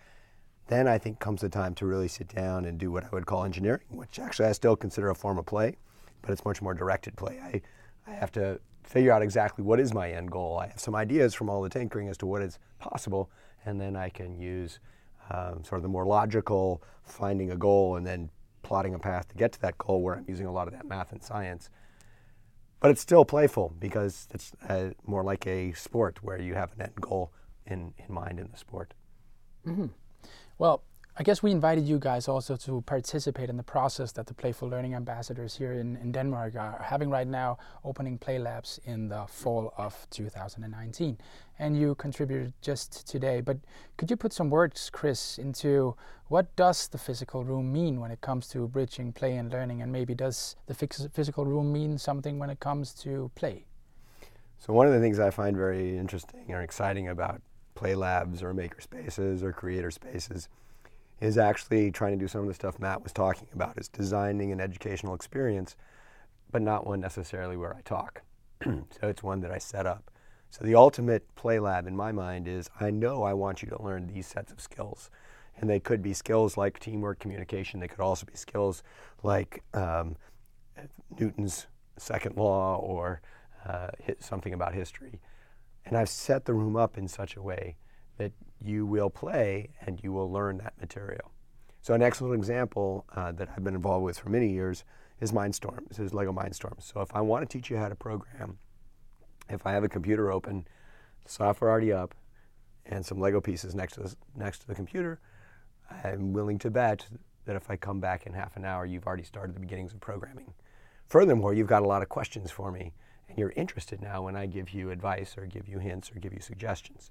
then 0.69 0.87
I 0.87 0.99
think 0.99 1.19
comes 1.19 1.41
the 1.41 1.49
time 1.49 1.75
to 1.75 1.87
really 1.87 2.07
sit 2.07 2.29
down 2.29 2.65
and 2.65 2.79
do 2.79 2.93
what 2.93 3.05
I 3.05 3.09
would 3.13 3.27
call 3.27 3.45
engineering, 3.45 3.81
which 3.89 4.21
actually 4.21 4.47
I 4.47 4.53
still 4.53 4.77
consider 4.77 5.11
a 5.11 5.15
form 5.17 5.37
of 5.37 5.47
play, 5.47 5.77
but 6.23 6.31
it's 6.31 6.45
much 6.45 6.63
more 6.63 6.75
directed 6.75 7.17
play. 7.17 7.41
I, 7.43 7.61
I 8.07 8.15
have 8.15 8.31
to 8.33 8.61
figure 8.91 9.13
out 9.13 9.23
exactly 9.23 9.65
what 9.65 9.81
is 9.81 9.95
my 9.95 10.11
end 10.11 10.31
goal. 10.31 10.59
I 10.59 10.67
have 10.69 10.81
some 10.81 10.95
ideas 10.95 11.35
from 11.35 11.49
all 11.49 11.63
the 11.63 11.69
tinkering 11.69 12.09
as 12.09 12.17
to 12.19 12.27
what 12.27 12.43
is 12.43 12.59
possible, 12.79 13.31
and 13.65 13.81
then 13.81 13.97
I 13.97 14.09
can 14.09 14.39
use 14.39 14.81
um, 15.31 15.63
sort 15.65 15.79
of 15.79 15.83
the 15.83 15.89
more 15.89 16.05
logical 16.05 16.83
finding 17.05 17.51
a 17.51 17.57
goal 17.57 17.97
and 17.97 18.07
then 18.07 18.31
plotting 18.63 18.95
a 18.95 18.99
path 18.99 19.29
to 19.29 19.35
get 19.37 19.53
to 19.53 19.61
that 19.63 19.79
goal 19.79 20.03
where 20.03 20.17
I'm 20.17 20.25
using 20.29 20.47
a 20.47 20.53
lot 20.53 20.67
of 20.69 20.75
that 20.75 20.87
math 20.87 21.13
and 21.13 21.23
science 21.23 21.71
but 22.81 22.91
it's 22.91 23.01
still 23.01 23.25
playful 23.25 23.75
because 23.79 24.27
it's 24.33 24.53
uh, 24.69 24.91
more 25.07 25.23
like 25.23 25.47
a 25.47 25.73
sport 25.73 26.19
where 26.23 26.41
you 26.41 26.55
have 26.55 26.73
an 26.73 26.83
end 26.83 27.01
goal 27.01 27.31
in, 27.67 27.93
in 27.99 28.13
mind 28.13 28.41
in 28.41 28.49
the 28.51 28.57
sport. 28.57 28.95
Mm-hmm. 29.67 29.87
Well, 30.59 30.83
I 31.21 31.23
guess 31.23 31.43
we 31.43 31.51
invited 31.51 31.87
you 31.87 31.99
guys 31.99 32.29
also 32.29 32.57
to 32.57 32.81
participate 32.81 33.51
in 33.51 33.59
the 33.59 33.63
process 33.63 34.11
that 34.13 34.27
the 34.27 34.33
Playful 34.33 34.71
Learning 34.71 34.95
Ambassadors 34.95 35.55
here 35.55 35.75
in, 35.75 35.97
in 35.97 36.13
Denmark 36.13 36.57
are 36.57 36.83
having 36.83 37.11
right 37.11 37.27
now, 37.27 37.59
opening 37.85 38.17
Play 38.17 38.39
Labs 38.39 38.81
in 38.87 39.07
the 39.11 39.27
fall 39.29 39.75
of 39.77 40.07
2019. 40.09 41.19
And 41.59 41.77
you 41.77 41.95
contributed 41.97 42.55
just 42.63 43.07
today. 43.07 43.43
But 43.43 43.59
could 43.99 44.11
you 44.11 44.17
put 44.17 44.33
some 44.33 44.49
words, 44.49 44.89
Chris, 44.89 45.37
into 45.37 45.95
what 46.29 46.57
does 46.57 46.89
the 46.89 46.97
physical 46.97 47.45
room 47.45 47.71
mean 47.71 48.01
when 48.01 48.11
it 48.11 48.23
comes 48.23 48.49
to 48.53 48.67
bridging 48.67 49.13
play 49.13 49.37
and 49.37 49.53
learning? 49.53 49.83
And 49.83 49.93
maybe 49.93 50.15
does 50.15 50.57
the 50.69 50.75
physical 50.75 51.45
room 51.45 51.71
mean 51.71 51.99
something 51.99 52.39
when 52.39 52.49
it 52.49 52.61
comes 52.61 52.95
to 52.95 53.31
play? 53.35 53.67
So 54.59 54.73
one 54.73 54.87
of 54.87 54.95
the 54.95 55.01
things 55.01 55.19
I 55.19 55.29
find 55.29 55.55
very 55.55 55.99
interesting 55.99 56.47
or 56.49 56.63
exciting 56.63 57.09
about 57.09 57.43
play 57.75 57.95
labs 57.95 58.43
or 58.43 58.55
maker 58.55 58.81
spaces 58.81 59.43
or 59.43 59.53
creator 59.53 59.91
spaces 59.91 60.49
is 61.21 61.37
actually 61.37 61.91
trying 61.91 62.13
to 62.13 62.19
do 62.19 62.29
some 62.29 62.43
of 62.43 62.49
the 62.49 62.55
stuff 62.55 62.79
Matt 62.79 63.03
was 63.03 63.13
talking 63.13 63.49
about. 63.53 63.79
Is 63.79 63.89
designing 63.89 64.53
an 64.53 64.61
educational 64.61 65.15
experience, 65.15 65.77
but 66.51 66.63
not 66.63 66.87
one 66.87 67.01
necessarily 67.01 67.57
where 67.57 67.75
I 67.75 67.83
talk. 67.83 68.23
so 68.65 68.81
it's 69.03 69.23
one 69.23 69.41
that 69.41 69.51
I 69.51 69.59
set 69.59 69.87
up. 69.87 70.11
So 70.51 70.65
the 70.65 70.75
ultimate 70.75 71.33
play 71.37 71.61
lab 71.61 71.87
in 71.87 71.97
my 71.97 72.11
mind 72.11 72.49
is 72.49 72.69
I 72.81 72.91
know 72.91 73.23
I 73.23 73.35
want 73.35 73.63
you 73.63 73.69
to 73.69 73.83
learn 73.83 74.07
these 74.07 74.27
sets 74.27 74.51
of 74.51 74.61
skills. 74.61 75.11
And 75.57 75.69
they 75.69 75.79
could 75.79 76.03
be 76.03 76.15
skills 76.15 76.57
like 76.57 76.79
teamwork, 76.81 77.19
communication. 77.19 77.81
They 77.81 77.89
could 77.89 78.01
also 78.01 78.27
be 78.27 78.35
skills 78.35 78.83
like 79.23 79.63
um, 79.75 80.17
Newton's 81.19 81.67
second 81.99 82.37
law 82.37 82.77
or 82.77 83.21
uh, 83.67 83.89
something 84.19 84.55
about 84.55 84.75
history. 84.75 85.21
And 85.85 85.97
I've 85.97 86.09
set 86.09 86.47
the 86.47 86.55
room 86.55 86.77
up 86.77 86.97
in 86.97 87.07
such 87.09 87.37
a 87.37 87.43
way 87.43 87.77
that 88.21 88.33
you 88.61 88.85
will 88.85 89.09
play 89.09 89.71
and 89.87 89.99
you 90.03 90.13
will 90.13 90.31
learn 90.31 90.59
that 90.59 90.75
material. 90.79 91.33
So 91.81 91.95
an 91.95 92.03
excellent 92.03 92.35
example 92.35 93.07
uh, 93.17 93.33
that 93.33 93.49
I've 93.49 93.65
been 93.65 93.75
involved 93.75 94.05
with 94.05 94.19
for 94.19 94.29
many 94.29 94.51
years 94.53 94.85
is 95.21 95.33
Mindstorms, 95.33 95.99
is 95.99 96.13
Lego 96.13 96.31
Mindstorms. 96.31 96.83
So 96.83 97.01
if 97.01 97.09
I 97.15 97.23
want 97.23 97.49
to 97.49 97.59
teach 97.59 97.71
you 97.71 97.79
how 97.79 97.89
to 97.89 97.95
program, 97.95 98.59
if 99.49 99.67
I 99.67 99.73
have 99.73 99.85
a 99.85 99.89
computer 99.89 100.31
open, 100.31 100.67
software 101.27 101.71
already 101.71 101.95
up, 101.95 102.15
and 102.85 103.05
some 103.05 103.19
Lego 103.19 103.41
pieces 103.41 103.75
next 103.75 103.95
to, 103.95 104.01
the, 104.01 104.15
next 104.37 104.59
to 104.61 104.67
the 104.67 104.75
computer, 104.75 105.19
I'm 106.05 106.35
willing 106.35 106.59
to 106.59 106.71
bet 106.71 107.07
that 107.47 107.57
if 107.57 107.71
I 107.71 107.77
come 107.77 108.01
back 108.01 108.27
in 108.27 108.35
half 108.35 108.57
an 108.57 108.67
hour, 108.67 108.85
you've 108.85 109.07
already 109.07 109.23
started 109.23 109.57
the 109.57 109.61
beginnings 109.61 109.95
of 109.95 110.01
programming. 110.01 110.53
Furthermore, 111.07 111.55
you've 111.55 111.67
got 111.67 111.83
a 111.83 111.89
lot 111.89 112.03
of 112.03 112.11
questions 112.11 112.51
for 112.51 112.71
me, 112.71 112.93
and 113.29 113.39
you're 113.39 113.55
interested 113.57 114.03
now 114.03 114.23
when 114.23 114.37
I 114.37 114.45
give 114.45 114.71
you 114.71 114.91
advice 114.91 115.39
or 115.39 115.47
give 115.47 115.69
you 115.69 115.79
hints 115.79 116.13
or 116.13 116.21
give 116.21 116.35
you 116.35 116.41
suggestions. 116.41 117.11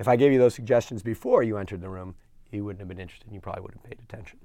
If 0.00 0.08
I 0.08 0.16
gave 0.16 0.32
you 0.32 0.38
those 0.38 0.54
suggestions 0.54 1.02
before 1.02 1.42
you 1.42 1.58
entered 1.58 1.82
the 1.82 1.90
room, 1.90 2.14
you 2.50 2.64
wouldn't 2.64 2.80
have 2.80 2.88
been 2.88 2.98
interested 2.98 3.26
and 3.26 3.34
you 3.34 3.40
probably 3.40 3.60
wouldn't 3.60 3.82
have 3.82 3.90
paid 3.90 4.00
attention. 4.02 4.38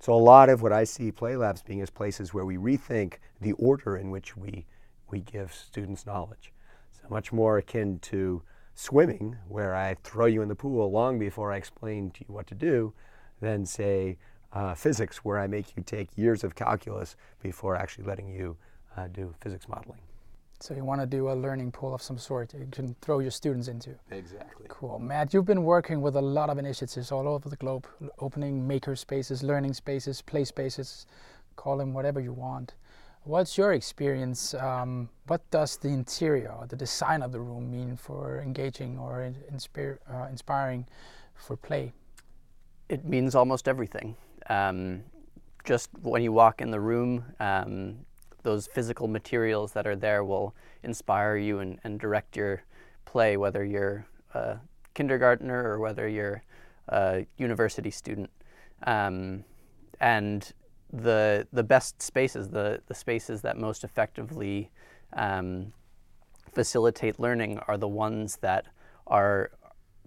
So 0.00 0.12
a 0.12 0.14
lot 0.14 0.48
of 0.48 0.62
what 0.62 0.72
I 0.72 0.84
see 0.84 1.10
Play 1.10 1.34
Labs 1.36 1.60
being 1.60 1.80
is 1.80 1.90
places 1.90 2.32
where 2.32 2.44
we 2.44 2.56
rethink 2.56 3.14
the 3.40 3.52
order 3.52 3.96
in 3.96 4.12
which 4.12 4.36
we, 4.36 4.64
we 5.10 5.20
give 5.20 5.52
students 5.52 6.06
knowledge. 6.06 6.52
So 6.92 7.08
much 7.10 7.32
more 7.32 7.58
akin 7.58 7.98
to 8.02 8.42
swimming, 8.76 9.36
where 9.48 9.74
I 9.74 9.96
throw 10.04 10.26
you 10.26 10.40
in 10.40 10.48
the 10.48 10.54
pool 10.54 10.88
long 10.88 11.18
before 11.18 11.52
I 11.52 11.56
explain 11.56 12.12
to 12.12 12.20
you 12.20 12.32
what 12.32 12.46
to 12.46 12.54
do, 12.54 12.92
than 13.40 13.66
say 13.66 14.18
uh, 14.52 14.74
physics, 14.74 15.24
where 15.24 15.40
I 15.40 15.48
make 15.48 15.76
you 15.76 15.82
take 15.82 16.16
years 16.16 16.44
of 16.44 16.54
calculus 16.54 17.16
before 17.42 17.74
actually 17.74 18.04
letting 18.04 18.28
you 18.28 18.56
uh, 18.96 19.08
do 19.08 19.34
physics 19.40 19.68
modeling. 19.68 20.00
So 20.60 20.74
you 20.74 20.84
want 20.84 21.00
to 21.00 21.06
do 21.06 21.30
a 21.30 21.34
learning 21.34 21.72
pool 21.72 21.94
of 21.94 22.00
some 22.00 22.16
sort 22.16 22.54
you 22.54 22.66
can 22.70 22.94
throw 23.02 23.18
your 23.18 23.30
students 23.30 23.68
into. 23.68 23.90
Exactly. 24.10 24.66
Cool. 24.68 24.98
Matt, 24.98 25.34
you've 25.34 25.44
been 25.44 25.64
working 25.64 26.00
with 26.00 26.16
a 26.16 26.22
lot 26.22 26.48
of 26.48 26.58
initiatives 26.58 27.12
all 27.12 27.28
over 27.28 27.48
the 27.48 27.56
globe, 27.56 27.86
opening 28.18 28.66
maker 28.66 28.96
spaces, 28.96 29.42
learning 29.42 29.74
spaces, 29.74 30.22
play 30.22 30.44
spaces, 30.44 31.06
call 31.56 31.76
them 31.76 31.92
whatever 31.92 32.20
you 32.20 32.32
want. 32.32 32.74
What's 33.24 33.56
your 33.56 33.72
experience? 33.72 34.54
Um, 34.54 35.08
what 35.26 35.50
does 35.50 35.78
the 35.78 35.88
interior, 35.88 36.54
the 36.68 36.76
design 36.76 37.22
of 37.22 37.32
the 37.32 37.40
room 37.40 37.70
mean 37.70 37.96
for 37.96 38.40
engaging 38.40 38.98
or 38.98 39.32
inspire, 39.50 39.98
uh, 40.10 40.28
inspiring 40.30 40.86
for 41.34 41.56
play? 41.56 41.92
It 42.88 43.04
means 43.04 43.34
almost 43.34 43.66
everything. 43.66 44.16
Um, 44.48 45.04
just 45.64 45.88
when 46.02 46.22
you 46.22 46.32
walk 46.32 46.60
in 46.60 46.70
the 46.70 46.80
room, 46.80 47.24
um, 47.40 47.96
those 48.44 48.68
physical 48.68 49.08
materials 49.08 49.72
that 49.72 49.86
are 49.86 49.96
there 49.96 50.22
will 50.22 50.54
inspire 50.84 51.36
you 51.36 51.58
and, 51.58 51.80
and 51.82 51.98
direct 51.98 52.36
your 52.36 52.62
play, 53.04 53.36
whether 53.36 53.64
you're 53.64 54.06
a 54.34 54.58
kindergartner 54.94 55.68
or 55.68 55.80
whether 55.80 56.06
you're 56.06 56.42
a 56.88 57.26
university 57.36 57.90
student. 57.90 58.30
Um, 58.86 59.44
and 60.00 60.52
the 60.92 61.46
the 61.52 61.62
best 61.62 62.00
spaces, 62.00 62.48
the 62.50 62.80
the 62.86 62.94
spaces 62.94 63.42
that 63.42 63.56
most 63.56 63.82
effectively 63.82 64.70
um, 65.14 65.72
facilitate 66.52 67.18
learning, 67.18 67.58
are 67.66 67.78
the 67.78 67.88
ones 67.88 68.36
that 68.42 68.66
are 69.06 69.50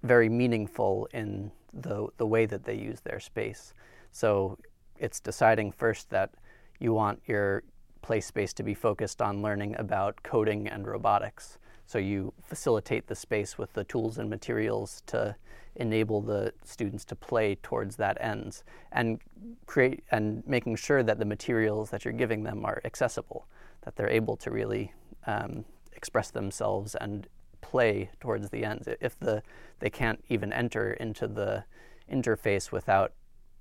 very 0.04 0.30
meaningful 0.30 1.10
in 1.14 1.52
the 1.74 2.08
the 2.18 2.26
way 2.26 2.46
that 2.46 2.64
they 2.64 2.76
use 2.76 3.02
their 3.02 3.20
space. 3.20 3.74
So 4.12 4.58
it's 4.98 5.20
deciding 5.20 5.72
first 5.72 6.10
that 6.12 6.32
you 6.80 6.94
want 6.94 7.22
your 7.26 7.64
play 8.02 8.22
space 8.22 8.54
to 8.54 8.64
be 8.64 8.74
focused 8.74 9.22
on 9.22 9.42
learning 9.42 9.76
about 9.78 10.22
coding 10.24 10.68
and 10.68 10.88
robotics. 10.88 11.58
So 11.86 11.98
you 11.98 12.34
facilitate 12.44 13.08
the 13.08 13.16
space 13.16 13.58
with 13.58 13.74
the 13.74 13.84
tools 13.84 14.18
and 14.18 14.30
materials 14.30 15.04
to 15.08 15.36
enable 15.78 16.22
the 16.22 16.54
students 16.64 17.06
to 17.06 17.16
play 17.16 17.56
towards 17.62 17.96
that 17.96 18.18
ends 18.20 18.64
and 18.92 19.22
create 19.68 20.04
and 20.12 20.46
making 20.48 20.76
sure 20.76 21.04
that 21.04 21.20
the 21.20 21.26
materials 21.26 21.90
that 21.92 22.04
you're 22.04 22.14
giving 22.14 22.44
them 22.44 22.66
are 22.66 22.82
accessible, 22.84 23.48
that 23.82 23.96
they're 23.96 24.10
able 24.10 24.36
to 24.36 24.52
really 24.52 24.92
um, 25.28 25.64
express 25.94 26.32
themselves 26.32 26.96
and 26.96 27.28
play 27.62 28.10
towards 28.20 28.50
the 28.50 28.64
ends. 28.66 28.88
If 29.00 29.20
the 29.20 29.44
they 29.80 29.90
can't 29.90 30.24
even 30.30 30.52
enter 30.52 30.94
into 30.94 31.28
the 31.28 31.64
interface 32.12 32.72
without 32.72 33.14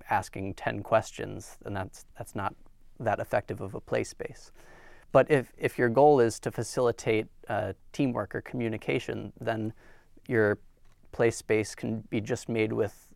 asking 0.09 0.53
10 0.55 0.83
questions, 0.83 1.57
then 1.63 1.73
that's 1.73 2.05
that's 2.17 2.35
not 2.35 2.55
that 2.99 3.19
effective 3.19 3.61
of 3.61 3.75
a 3.75 3.79
play 3.79 4.03
space. 4.03 4.51
But 5.11 5.31
if, 5.31 5.53
if 5.57 5.77
your 5.77 5.89
goal 5.89 6.19
is 6.19 6.39
to 6.41 6.51
facilitate 6.51 7.27
uh, 7.47 7.73
teamwork 7.93 8.35
or 8.35 8.41
communication, 8.41 9.31
then 9.39 9.73
your 10.27 10.59
play 11.11 11.31
space 11.31 11.75
can 11.75 12.01
be 12.09 12.19
just 12.19 12.49
made 12.49 12.73
with 12.73 13.07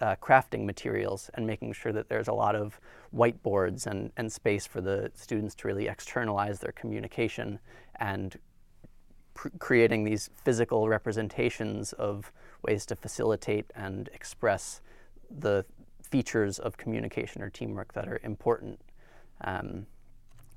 uh, 0.00 0.16
crafting 0.16 0.64
materials 0.64 1.30
and 1.34 1.46
making 1.46 1.72
sure 1.72 1.92
that 1.92 2.08
there's 2.08 2.28
a 2.28 2.32
lot 2.32 2.56
of 2.56 2.80
whiteboards 3.14 3.86
and, 3.86 4.10
and 4.16 4.32
space 4.32 4.66
for 4.66 4.80
the 4.80 5.10
students 5.14 5.54
to 5.54 5.68
really 5.68 5.86
externalize 5.86 6.58
their 6.58 6.72
communication 6.72 7.58
and 8.00 8.38
pr- 9.34 9.48
creating 9.58 10.04
these 10.04 10.30
physical 10.44 10.88
representations 10.88 11.92
of 11.94 12.32
ways 12.62 12.84
to 12.86 12.96
facilitate 12.96 13.66
and 13.74 14.08
express 14.12 14.80
the 15.30 15.64
features 16.02 16.58
of 16.58 16.76
communication 16.76 17.40
or 17.40 17.48
teamwork 17.48 17.92
that 17.94 18.08
are 18.08 18.20
important 18.24 18.80
um, 19.42 19.86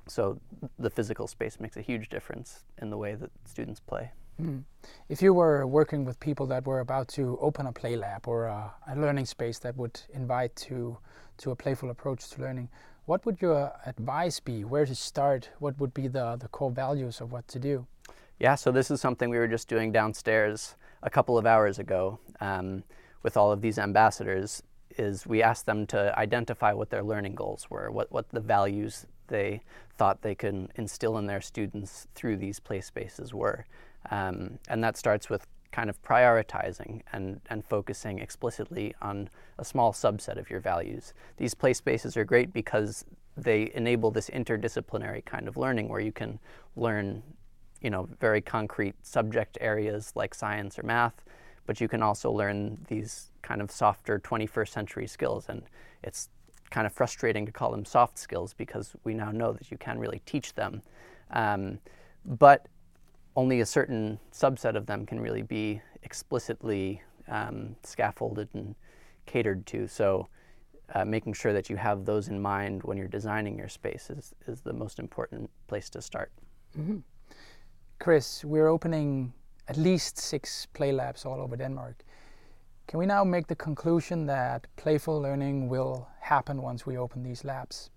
so 0.08 0.38
the 0.78 0.90
physical 0.90 1.26
space 1.26 1.58
makes 1.58 1.76
a 1.76 1.80
huge 1.80 2.08
difference 2.08 2.64
in 2.80 2.90
the 2.90 2.96
way 2.96 3.14
that 3.14 3.30
students 3.44 3.80
play. 3.80 4.12
Mm. 4.40 4.64
If 5.08 5.22
you 5.22 5.32
were 5.32 5.66
working 5.66 6.04
with 6.04 6.20
people 6.20 6.46
that 6.46 6.66
were 6.66 6.80
about 6.80 7.08
to 7.08 7.38
open 7.40 7.66
a 7.66 7.72
play 7.72 7.96
lab 7.96 8.28
or 8.28 8.44
a, 8.44 8.72
a, 8.88 8.94
learning 8.94 9.26
space 9.26 9.58
that 9.60 9.76
would 9.76 10.00
invite 10.12 10.54
to 10.56 10.98
to 11.38 11.50
a 11.50 11.56
playful 11.56 11.90
approach 11.90 12.28
to 12.30 12.40
learning, 12.40 12.68
what 13.06 13.24
would 13.24 13.40
your 13.40 13.72
advice 13.86 14.38
be? 14.40 14.64
Where 14.64 14.86
to 14.86 14.94
start? 14.94 15.50
What 15.58 15.78
would 15.80 15.94
be 15.94 16.06
the 16.06 16.36
the 16.36 16.48
core 16.48 16.70
values 16.70 17.20
of 17.20 17.32
what 17.32 17.48
to 17.48 17.58
do? 17.58 17.86
Yeah, 18.38 18.54
so 18.54 18.70
this 18.70 18.90
is 18.90 19.00
something 19.00 19.30
we 19.30 19.38
were 19.38 19.48
just 19.48 19.68
doing 19.68 19.90
downstairs 19.90 20.76
a 21.02 21.08
couple 21.08 21.38
of 21.38 21.46
hours 21.46 21.78
ago 21.78 22.18
um, 22.40 22.84
with 23.22 23.36
all 23.38 23.50
of 23.50 23.62
these 23.62 23.78
ambassadors 23.78 24.62
is 24.98 25.26
we 25.26 25.42
asked 25.42 25.66
them 25.66 25.86
to 25.88 26.18
identify 26.18 26.72
what 26.72 26.90
their 26.90 27.02
learning 27.02 27.34
goals 27.34 27.68
were, 27.70 27.90
what, 27.90 28.10
what 28.10 28.28
the 28.30 28.40
values 28.40 29.06
they 29.28 29.60
thought 29.96 30.22
they 30.22 30.34
could 30.34 30.68
instill 30.76 31.18
in 31.18 31.26
their 31.26 31.40
students 31.40 32.06
through 32.14 32.36
these 32.36 32.60
play 32.60 32.80
spaces 32.80 33.34
were. 33.34 33.66
Um, 34.10 34.58
and 34.68 34.82
that 34.84 34.96
starts 34.96 35.28
with 35.28 35.46
kind 35.72 35.90
of 35.90 36.00
prioritizing 36.02 37.02
and, 37.12 37.40
and 37.50 37.64
focusing 37.64 38.18
explicitly 38.18 38.94
on 39.02 39.28
a 39.58 39.64
small 39.64 39.92
subset 39.92 40.38
of 40.38 40.48
your 40.48 40.60
values. 40.60 41.12
These 41.36 41.54
play 41.54 41.74
spaces 41.74 42.16
are 42.16 42.24
great 42.24 42.52
because 42.52 43.04
they 43.36 43.70
enable 43.74 44.10
this 44.10 44.30
interdisciplinary 44.30 45.24
kind 45.24 45.48
of 45.48 45.56
learning 45.56 45.88
where 45.88 46.00
you 46.00 46.12
can 46.12 46.38
learn 46.76 47.22
you 47.82 47.90
know 47.90 48.08
very 48.20 48.40
concrete 48.40 48.94
subject 49.02 49.58
areas 49.60 50.12
like 50.14 50.34
science 50.34 50.78
or 50.78 50.82
math 50.82 51.22
but 51.66 51.80
you 51.80 51.88
can 51.88 52.02
also 52.02 52.30
learn 52.30 52.78
these 52.88 53.30
kind 53.42 53.60
of 53.60 53.70
softer 53.70 54.18
21st 54.18 54.68
century 54.68 55.06
skills. 55.06 55.46
And 55.48 55.62
it's 56.02 56.28
kind 56.70 56.86
of 56.86 56.92
frustrating 56.92 57.46
to 57.46 57.52
call 57.52 57.70
them 57.70 57.84
soft 57.84 58.18
skills 58.18 58.54
because 58.54 58.94
we 59.04 59.14
now 59.14 59.30
know 59.30 59.52
that 59.52 59.70
you 59.70 59.76
can 59.76 59.98
really 59.98 60.22
teach 60.26 60.54
them. 60.54 60.82
Um, 61.30 61.78
but 62.24 62.66
only 63.36 63.60
a 63.60 63.66
certain 63.66 64.18
subset 64.32 64.76
of 64.76 64.86
them 64.86 65.06
can 65.06 65.20
really 65.20 65.42
be 65.42 65.80
explicitly 66.02 67.02
um, 67.28 67.76
scaffolded 67.82 68.48
and 68.54 68.74
catered 69.26 69.66
to. 69.66 69.86
So, 69.86 70.28
uh, 70.94 71.04
making 71.04 71.32
sure 71.32 71.52
that 71.52 71.68
you 71.68 71.76
have 71.76 72.04
those 72.04 72.28
in 72.28 72.40
mind 72.40 72.84
when 72.84 72.96
you're 72.96 73.08
designing 73.08 73.58
your 73.58 73.68
space 73.68 74.08
is, 74.08 74.34
is 74.46 74.60
the 74.60 74.72
most 74.72 75.00
important 75.00 75.50
place 75.66 75.90
to 75.90 76.00
start. 76.00 76.30
Mm-hmm. 76.78 76.98
Chris, 77.98 78.44
we're 78.44 78.68
opening 78.68 79.32
at 79.68 79.76
least 79.76 80.18
six 80.18 80.66
play 80.66 80.92
labs 80.92 81.24
all 81.24 81.40
over 81.40 81.56
Denmark. 81.56 82.04
Can 82.86 82.98
we 83.00 83.06
now 83.06 83.24
make 83.24 83.48
the 83.48 83.56
conclusion 83.56 84.26
that 84.26 84.66
playful 84.76 85.20
learning 85.20 85.68
will 85.68 86.08
happen 86.20 86.62
once 86.62 86.86
we 86.86 86.96
open 86.96 87.22
these 87.22 87.44
labs? 87.44 87.90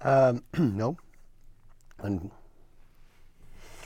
Um, 0.00 0.42
no. 0.58 0.96
And 1.98 2.30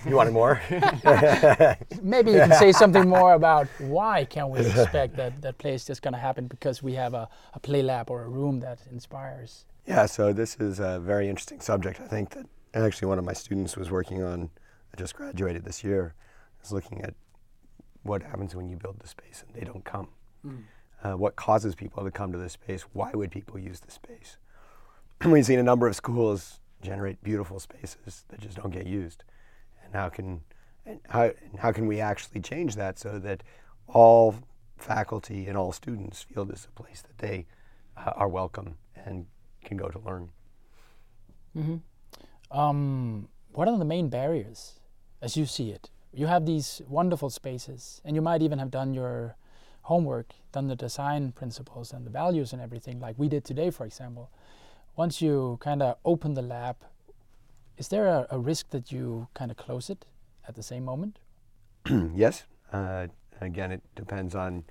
you 0.06 0.16
wanted 0.16 0.32
more? 0.32 0.60
Maybe 2.02 2.30
you 2.30 2.38
can 2.38 2.52
say 2.52 2.72
something 2.72 3.06
more 3.06 3.34
about 3.34 3.68
why 3.78 4.24
can 4.24 4.48
we 4.48 4.60
expect 4.66 5.16
that 5.16 5.42
that 5.42 5.58
play 5.58 5.74
is 5.74 5.84
just 5.84 6.00
going 6.00 6.14
to 6.14 6.18
happen 6.20 6.46
because 6.46 6.82
we 6.82 6.94
have 6.94 7.12
a, 7.12 7.28
a 7.52 7.60
play 7.60 7.82
lab 7.82 8.10
or 8.10 8.22
a 8.22 8.28
room 8.28 8.60
that 8.60 8.78
inspires? 8.90 9.66
Yeah, 9.86 10.06
so 10.06 10.32
this 10.32 10.56
is 10.56 10.80
a 10.80 11.00
very 11.00 11.28
interesting 11.28 11.60
subject. 11.60 12.00
I 12.00 12.06
think 12.06 12.30
that 12.30 12.46
actually 12.74 13.08
one 13.08 13.18
of 13.18 13.24
my 13.24 13.34
students 13.34 13.76
was 13.76 13.90
working 13.90 14.22
on, 14.22 14.50
I 14.94 14.96
just 14.96 15.14
graduated 15.14 15.64
this 15.64 15.84
year, 15.84 16.14
is 16.64 16.72
looking 16.72 17.02
at 17.02 17.14
what 18.02 18.22
happens 18.22 18.54
when 18.54 18.68
you 18.68 18.76
build 18.76 18.98
the 18.98 19.08
space 19.08 19.44
and 19.46 19.54
they 19.54 19.64
don't 19.64 19.84
come. 19.84 20.08
Mm. 20.46 20.62
Uh, 21.02 21.16
what 21.16 21.36
causes 21.36 21.74
people 21.74 22.04
to 22.04 22.10
come 22.10 22.32
to 22.32 22.38
the 22.38 22.48
space? 22.48 22.82
Why 22.92 23.10
would 23.12 23.30
people 23.30 23.58
use 23.58 23.80
the 23.80 23.90
space? 23.90 24.36
We've 25.24 25.44
seen 25.44 25.58
a 25.58 25.62
number 25.62 25.86
of 25.86 25.96
schools 25.96 26.60
generate 26.82 27.22
beautiful 27.22 27.60
spaces 27.60 28.24
that 28.28 28.40
just 28.40 28.56
don't 28.56 28.70
get 28.70 28.86
used 28.86 29.24
and 29.84 29.94
how 29.94 30.08
can 30.08 30.40
and 30.86 31.00
how, 31.08 31.24
and 31.24 31.58
how 31.58 31.72
can 31.72 31.86
we 31.86 32.00
actually 32.00 32.40
change 32.40 32.74
that 32.76 32.98
so 32.98 33.18
that 33.18 33.42
all 33.86 34.34
faculty 34.78 35.46
and 35.46 35.56
all 35.56 35.72
students 35.72 36.22
feel 36.22 36.44
this 36.44 36.60
is 36.60 36.68
a 36.74 36.82
place 36.82 37.02
that 37.02 37.18
they 37.18 37.46
uh, 37.96 38.12
are 38.16 38.28
welcome 38.28 38.76
and 39.04 39.26
can 39.62 39.76
go 39.76 39.88
to 39.88 39.98
learn. 39.98 40.30
Mm-hmm. 41.56 42.58
Um, 42.58 43.28
what 43.52 43.68
are 43.68 43.78
the 43.78 43.84
main 43.84 44.08
barriers 44.08 44.80
as 45.20 45.36
you 45.36 45.46
see 45.46 45.70
it? 45.70 45.90
You 46.12 46.26
have 46.26 46.44
these 46.44 46.82
wonderful 46.88 47.30
spaces, 47.30 48.00
and 48.04 48.16
you 48.16 48.22
might 48.22 48.42
even 48.42 48.58
have 48.58 48.70
done 48.70 48.94
your 48.94 49.36
homework, 49.82 50.32
done 50.52 50.66
the 50.66 50.76
design 50.76 51.32
principles 51.32 51.92
and 51.92 52.04
the 52.04 52.10
values 52.10 52.52
and 52.52 52.60
everything, 52.60 53.00
like 53.00 53.18
we 53.18 53.28
did 53.28 53.44
today, 53.44 53.70
for 53.70 53.86
example. 53.86 54.30
Once 54.96 55.22
you 55.22 55.58
kind 55.60 55.82
of 55.82 55.96
open 56.04 56.34
the 56.34 56.42
lab, 56.42 56.76
is 57.76 57.88
there 57.88 58.06
a, 58.06 58.26
a 58.30 58.38
risk 58.38 58.70
that 58.70 58.92
you 58.92 59.28
kind 59.34 59.50
of 59.50 59.56
close 59.56 59.88
it 59.88 60.04
at 60.46 60.54
the 60.54 60.62
same 60.62 60.84
moment? 60.84 61.18
yes. 62.14 62.44
Uh, 62.72 63.06
again, 63.40 63.72
it 63.72 63.82
depends 63.94 64.34
on 64.34 64.64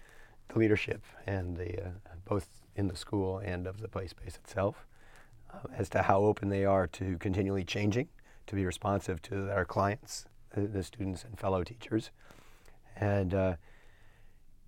the 0.49 0.59
leadership 0.59 1.03
and 1.25 1.57
the 1.57 1.85
uh, 1.85 1.89
both 2.25 2.47
in 2.75 2.87
the 2.87 2.95
school 2.95 3.39
and 3.39 3.65
of 3.65 3.81
the 3.81 3.87
play 3.87 4.07
space 4.07 4.35
itself 4.35 4.85
uh, 5.53 5.67
as 5.75 5.89
to 5.89 6.01
how 6.03 6.19
open 6.21 6.49
they 6.49 6.65
are 6.65 6.87
to 6.87 7.17
continually 7.17 7.63
changing, 7.63 8.07
to 8.47 8.55
be 8.55 8.65
responsive 8.65 9.21
to 9.21 9.49
our 9.51 9.65
clients, 9.65 10.25
the, 10.55 10.83
students 10.83 11.23
and 11.23 11.37
fellow 11.39 11.63
teachers, 11.63 12.11
and 12.95 13.33
uh, 13.33 13.55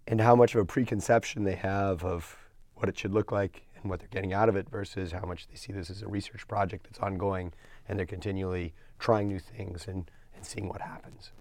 and 0.08 0.22
how 0.22 0.36
much 0.36 0.56
of 0.56 0.62
a 0.62 0.66
preconception 0.66 1.44
they 1.44 1.56
have 1.56 2.04
of 2.04 2.38
what 2.76 2.90
it 2.90 2.98
should 2.98 3.14
look 3.14 3.32
like 3.32 3.64
and 3.82 3.90
what 3.90 4.00
they're 4.00 4.10
getting 4.10 4.34
out 4.34 4.50
of 4.50 4.56
it 4.56 4.70
versus 4.70 5.12
how 5.12 5.26
much 5.26 5.48
they 5.48 5.56
see 5.56 5.72
this 5.72 5.90
as 5.90 6.02
a 6.02 6.08
research 6.08 6.48
project 6.48 6.84
that's 6.84 7.00
ongoing 7.00 7.54
and 7.88 7.98
they're 7.98 8.06
continually 8.06 8.74
trying 9.00 9.28
new 9.28 9.40
things 9.40 9.88
and, 9.88 10.10
and 10.36 10.46
seeing 10.46 10.68
what 10.68 10.82
happens. 10.82 11.32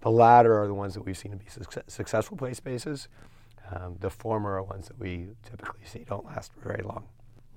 The 0.00 0.10
latter 0.10 0.56
are 0.58 0.66
the 0.66 0.74
ones 0.74 0.94
that 0.94 1.04
we've 1.04 1.18
seen 1.18 1.32
to 1.32 1.36
be 1.36 1.48
success, 1.48 1.82
successful 1.88 2.36
play 2.36 2.54
spaces. 2.54 3.08
Um, 3.70 3.96
the 4.00 4.10
former 4.10 4.54
are 4.54 4.62
ones 4.62 4.88
that 4.88 4.98
we 4.98 5.28
typically 5.42 5.84
see 5.84 6.04
don't 6.08 6.24
last 6.24 6.52
very 6.62 6.82
long. 6.82 7.04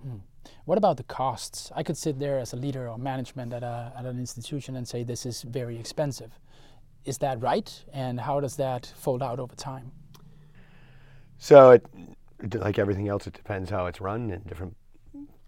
Hmm. 0.01 0.17
What 0.65 0.77
about 0.77 0.98
the 0.98 1.03
costs? 1.03 1.71
I 1.75 1.83
could 1.83 1.98
sit 1.98 2.19
there 2.19 2.39
as 2.39 2.53
a 2.53 2.55
leader 2.55 2.88
or 2.88 2.98
management 2.98 3.53
at, 3.53 3.63
a, 3.63 3.93
at 3.98 4.05
an 4.05 4.19
institution 4.19 4.75
and 4.75 4.88
say 4.88 5.03
this 5.03 5.25
is 5.25 5.41
very 5.41 5.79
expensive. 5.79 6.31
Is 7.05 7.17
that 7.19 7.41
right? 7.41 7.83
And 7.93 8.19
how 8.19 8.39
does 8.39 8.55
that 8.57 8.91
fold 8.95 9.24
out 9.24 9.39
over 9.39 9.55
time? 9.55 9.91
So, 11.38 11.71
it, 11.71 11.86
like 12.53 12.77
everything 12.77 13.07
else, 13.07 13.25
it 13.27 13.33
depends 13.33 13.69
how 13.69 13.88
it's 13.88 14.00
run, 14.00 14.29
and 14.29 14.45
different 14.45 14.75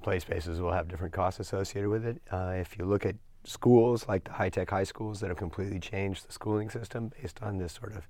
play 0.02 0.20
spaces 0.20 0.60
will 0.60 0.72
have 0.72 0.88
different 0.88 1.13
costs 1.13 1.39
associated 1.39 1.89
with 1.89 2.06
it. 2.06 2.22
Uh, 2.32 2.54
if 2.58 2.78
you 2.78 2.86
look 2.86 3.06
at 3.06 3.15
schools 3.46 4.08
like 4.08 4.24
the 4.24 4.32
high 4.32 4.50
tech 4.50 4.70
high 4.70 4.84
schools 4.84 5.20
that 5.20 5.30
have 5.30 5.38
completely 5.38 5.80
changed 5.80 6.28
the 6.28 6.34
schooling 6.34 6.70
system 6.70 7.12
based 7.22 7.41
on 7.41 7.58
this 7.58 7.74
sort 7.74 7.96
of 7.96 8.08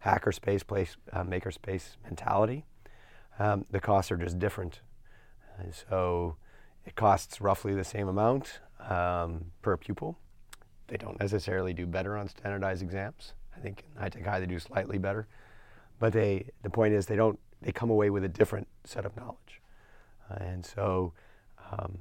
hacker 0.00 0.32
space, 0.32 0.62
place, 0.62 0.96
uh, 1.12 1.24
maker 1.24 1.50
space 1.50 1.96
mentality, 2.04 2.64
um, 3.38 3.64
the 3.70 3.80
costs 3.80 4.10
are 4.10 4.16
just 4.16 4.38
different. 4.38 4.80
And 5.58 5.74
so 5.74 6.36
it 6.84 6.94
costs 6.94 7.40
roughly 7.40 7.74
the 7.74 7.84
same 7.84 8.08
amount 8.08 8.60
um, 8.88 9.46
per 9.62 9.76
pupil. 9.76 10.18
They 10.88 10.96
don't 10.96 11.18
necessarily 11.18 11.72
do 11.72 11.86
better 11.86 12.16
on 12.16 12.28
standardized 12.28 12.82
exams. 12.82 13.34
I 13.56 13.60
think 13.60 13.84
in 13.90 14.00
high 14.00 14.08
tech 14.08 14.24
high 14.24 14.40
they 14.40 14.46
do 14.46 14.58
slightly 14.58 14.98
better, 14.98 15.26
but 15.98 16.12
they 16.12 16.50
the 16.62 16.70
point 16.70 16.94
is 16.94 17.06
they 17.06 17.16
don't 17.16 17.38
they 17.62 17.72
come 17.72 17.90
away 17.90 18.10
with 18.10 18.22
a 18.22 18.28
different 18.28 18.68
set 18.84 19.04
of 19.04 19.16
knowledge, 19.16 19.62
uh, 20.30 20.34
and 20.40 20.64
so 20.64 21.12
um, 21.72 21.98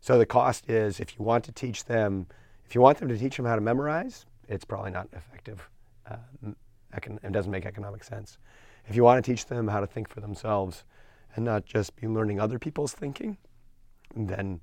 so 0.00 0.16
the 0.16 0.26
cost 0.26 0.70
is 0.70 1.00
if 1.00 1.18
you 1.18 1.24
want 1.24 1.44
to 1.44 1.52
teach 1.52 1.84
them, 1.84 2.26
if 2.64 2.74
you 2.74 2.80
want 2.80 2.98
them 2.98 3.08
to 3.08 3.18
teach 3.18 3.36
them 3.36 3.44
how 3.44 3.56
to 3.56 3.60
memorize, 3.60 4.26
it's 4.48 4.64
probably 4.64 4.92
not 4.92 5.08
effective. 5.12 5.68
Uh, 6.08 6.16
econ- 6.94 7.22
it 7.22 7.32
doesn't 7.32 7.52
make 7.52 7.66
economic 7.66 8.04
sense. 8.04 8.38
If 8.86 8.96
you 8.96 9.04
want 9.04 9.22
to 9.24 9.30
teach 9.30 9.46
them 9.46 9.68
how 9.68 9.80
to 9.80 9.86
think 9.86 10.08
for 10.08 10.20
themselves 10.20 10.84
and 11.34 11.44
not 11.44 11.64
just 11.64 11.96
be 11.96 12.06
learning 12.06 12.40
other 12.40 12.58
people's 12.58 12.92
thinking, 12.92 13.36
then 14.14 14.60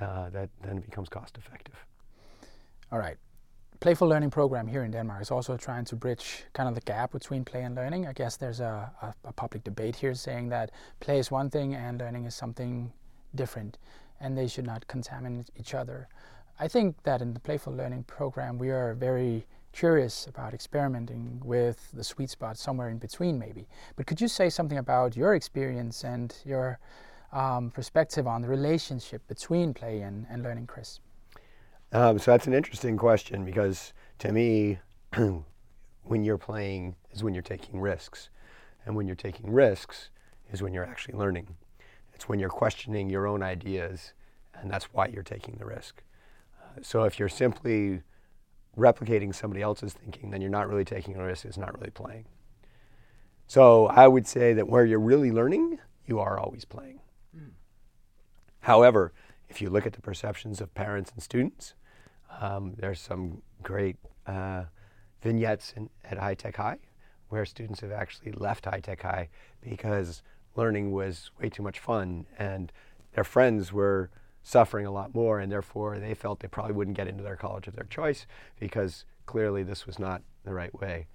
uh, 0.00 0.30
that 0.30 0.50
then 0.62 0.80
becomes 0.80 1.08
cost 1.08 1.36
effective. 1.38 1.84
All 2.90 2.98
right. 2.98 3.16
Playful 3.80 4.06
Learning 4.06 4.30
program 4.30 4.68
here 4.68 4.84
in 4.84 4.92
Denmark 4.92 5.22
is 5.22 5.32
also 5.32 5.56
trying 5.56 5.84
to 5.86 5.96
bridge 5.96 6.44
kind 6.52 6.68
of 6.68 6.76
the 6.76 6.80
gap 6.82 7.10
between 7.10 7.44
play 7.44 7.64
and 7.64 7.74
learning. 7.74 8.06
I 8.06 8.12
guess 8.12 8.36
there's 8.36 8.60
a, 8.60 8.92
a, 9.02 9.12
a 9.24 9.32
public 9.32 9.64
debate 9.64 9.96
here 9.96 10.14
saying 10.14 10.50
that 10.50 10.70
play 11.00 11.18
is 11.18 11.32
one 11.32 11.50
thing 11.50 11.74
and 11.74 11.98
learning 11.98 12.26
is 12.26 12.34
something 12.36 12.92
different 13.34 13.78
and 14.20 14.38
they 14.38 14.46
should 14.46 14.66
not 14.66 14.86
contaminate 14.86 15.50
each 15.58 15.74
other. 15.74 16.08
I 16.60 16.68
think 16.68 17.02
that 17.02 17.20
in 17.20 17.34
the 17.34 17.40
Playful 17.40 17.72
Learning 17.72 18.04
program, 18.04 18.56
we 18.56 18.70
are 18.70 18.94
very 18.94 19.46
curious 19.72 20.26
about 20.26 20.54
experimenting 20.54 21.40
with 21.44 21.90
the 21.92 22.04
sweet 22.04 22.30
spot 22.30 22.56
somewhere 22.56 22.88
in 22.88 22.98
between, 22.98 23.38
maybe. 23.38 23.66
But 23.96 24.06
could 24.06 24.20
you 24.20 24.28
say 24.28 24.50
something 24.50 24.78
about 24.78 25.16
your 25.16 25.34
experience 25.34 26.04
and 26.04 26.34
your 26.44 26.78
um, 27.32 27.70
perspective 27.70 28.26
on 28.26 28.42
the 28.42 28.48
relationship 28.48 29.26
between 29.28 29.72
play 29.74 30.02
and, 30.02 30.26
and 30.30 30.42
learning, 30.42 30.66
Chris? 30.66 31.00
Um, 31.92 32.18
so 32.18 32.30
that's 32.30 32.46
an 32.46 32.54
interesting 32.54 32.96
question 32.96 33.44
because 33.44 33.92
to 34.18 34.32
me, 34.32 34.78
when 36.04 36.24
you're 36.24 36.38
playing 36.38 36.96
is 37.12 37.22
when 37.22 37.34
you're 37.34 37.42
taking 37.42 37.80
risks. 37.80 38.28
And 38.84 38.96
when 38.96 39.06
you're 39.06 39.16
taking 39.16 39.50
risks 39.50 40.10
is 40.50 40.62
when 40.62 40.74
you're 40.74 40.84
actually 40.84 41.14
learning. 41.14 41.56
It's 42.14 42.28
when 42.28 42.38
you're 42.38 42.50
questioning 42.50 43.08
your 43.08 43.26
own 43.26 43.42
ideas, 43.42 44.12
and 44.54 44.70
that's 44.70 44.86
why 44.86 45.06
you're 45.06 45.22
taking 45.22 45.56
the 45.56 45.64
risk. 45.64 46.02
Uh, 46.60 46.80
so 46.82 47.04
if 47.04 47.18
you're 47.18 47.28
simply 47.28 48.02
replicating 48.76 49.34
somebody 49.34 49.62
else's 49.62 49.92
thinking, 49.92 50.30
then 50.30 50.40
you're 50.40 50.50
not 50.50 50.68
really 50.68 50.84
taking 50.84 51.16
a 51.16 51.24
risk, 51.24 51.44
it's 51.44 51.58
not 51.58 51.78
really 51.78 51.90
playing. 51.90 52.24
So 53.46 53.86
I 53.86 54.08
would 54.08 54.26
say 54.26 54.54
that 54.54 54.68
where 54.68 54.84
you're 54.84 54.98
really 54.98 55.30
learning, 55.30 55.78
you 56.06 56.20
are 56.20 56.38
always 56.38 56.64
playing. 56.64 57.00
Mm. 57.36 57.50
However, 58.60 59.12
if 59.48 59.60
you 59.60 59.68
look 59.68 59.86
at 59.86 59.92
the 59.92 60.00
perceptions 60.00 60.60
of 60.60 60.72
parents 60.74 61.12
and 61.12 61.22
students, 61.22 61.74
um, 62.40 62.74
there's 62.78 63.00
some 63.00 63.42
great 63.62 63.96
uh, 64.26 64.64
vignettes 65.20 65.74
in, 65.76 65.90
at 66.04 66.18
High 66.18 66.34
Tech 66.34 66.56
High 66.56 66.78
where 67.28 67.44
students 67.44 67.80
have 67.80 67.92
actually 67.92 68.32
left 68.32 68.64
High 68.64 68.80
Tech 68.80 69.02
High 69.02 69.28
because 69.60 70.22
learning 70.54 70.92
was 70.92 71.30
way 71.40 71.48
too 71.48 71.62
much 71.62 71.78
fun 71.78 72.26
and 72.38 72.72
their 73.14 73.24
friends 73.24 73.72
were 73.72 74.10
suffering 74.42 74.86
a 74.86 74.90
lot 74.90 75.14
more 75.14 75.38
and 75.38 75.50
therefore 75.50 75.98
they 75.98 76.14
felt 76.14 76.40
they 76.40 76.48
probably 76.48 76.74
wouldn't 76.74 76.96
get 76.96 77.08
into 77.08 77.22
their 77.22 77.36
college 77.36 77.68
of 77.68 77.76
their 77.76 77.84
choice 77.84 78.26
because 78.58 79.04
clearly 79.26 79.62
this 79.62 79.86
was 79.86 79.98
not 79.98 80.22
the 80.44 80.52
right 80.52 80.74
way. 80.80 81.06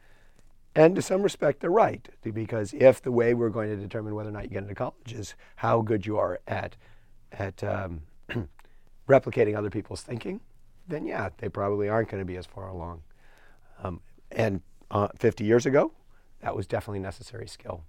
And 0.76 0.96
to 0.96 1.02
some 1.02 1.24
respect, 1.24 1.60
they're 1.60 1.72
right 1.72 2.08
because 2.22 2.74
if 2.74 3.02
the 3.02 3.12
way 3.12 3.34
we're 3.34 3.50
going 3.50 3.70
to 3.70 3.76
determine 3.76 4.14
whether 4.14 4.30
or 4.30 4.34
not 4.34 4.44
you 4.44 4.50
get 4.50 4.62
into 4.62 4.76
college 4.76 5.12
is 5.12 5.34
how 5.58 5.82
good 5.82 6.06
you 6.06 6.18
are 6.18 6.40
at 6.48 6.76
at 7.32 7.64
um, 7.64 8.02
replicating 9.10 9.58
other 9.58 9.70
people's 9.70 10.02
thinking, 10.02 10.40
then 10.88 11.06
yeah, 11.06 11.30
they 11.40 11.50
probably 11.50 11.90
aren't 11.90 12.10
going 12.10 12.22
to 12.22 12.26
be 12.26 12.38
as 12.38 12.46
far 12.46 12.70
along. 12.70 13.02
Um, 13.84 14.02
and 14.32 14.62
uh, 14.92 15.10
50 15.18 15.44
years 15.44 15.66
ago, 15.66 15.92
that 16.42 16.56
was 16.56 16.68
definitely 16.68 17.00
a 17.00 17.04
necessary 17.04 17.48
skill. 17.48 17.84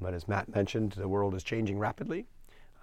But 0.00 0.14
as 0.14 0.26
Matt 0.26 0.52
mentioned, 0.52 0.92
the 0.92 1.08
world 1.08 1.34
is 1.34 1.44
changing 1.44 1.78
rapidly. 1.78 2.26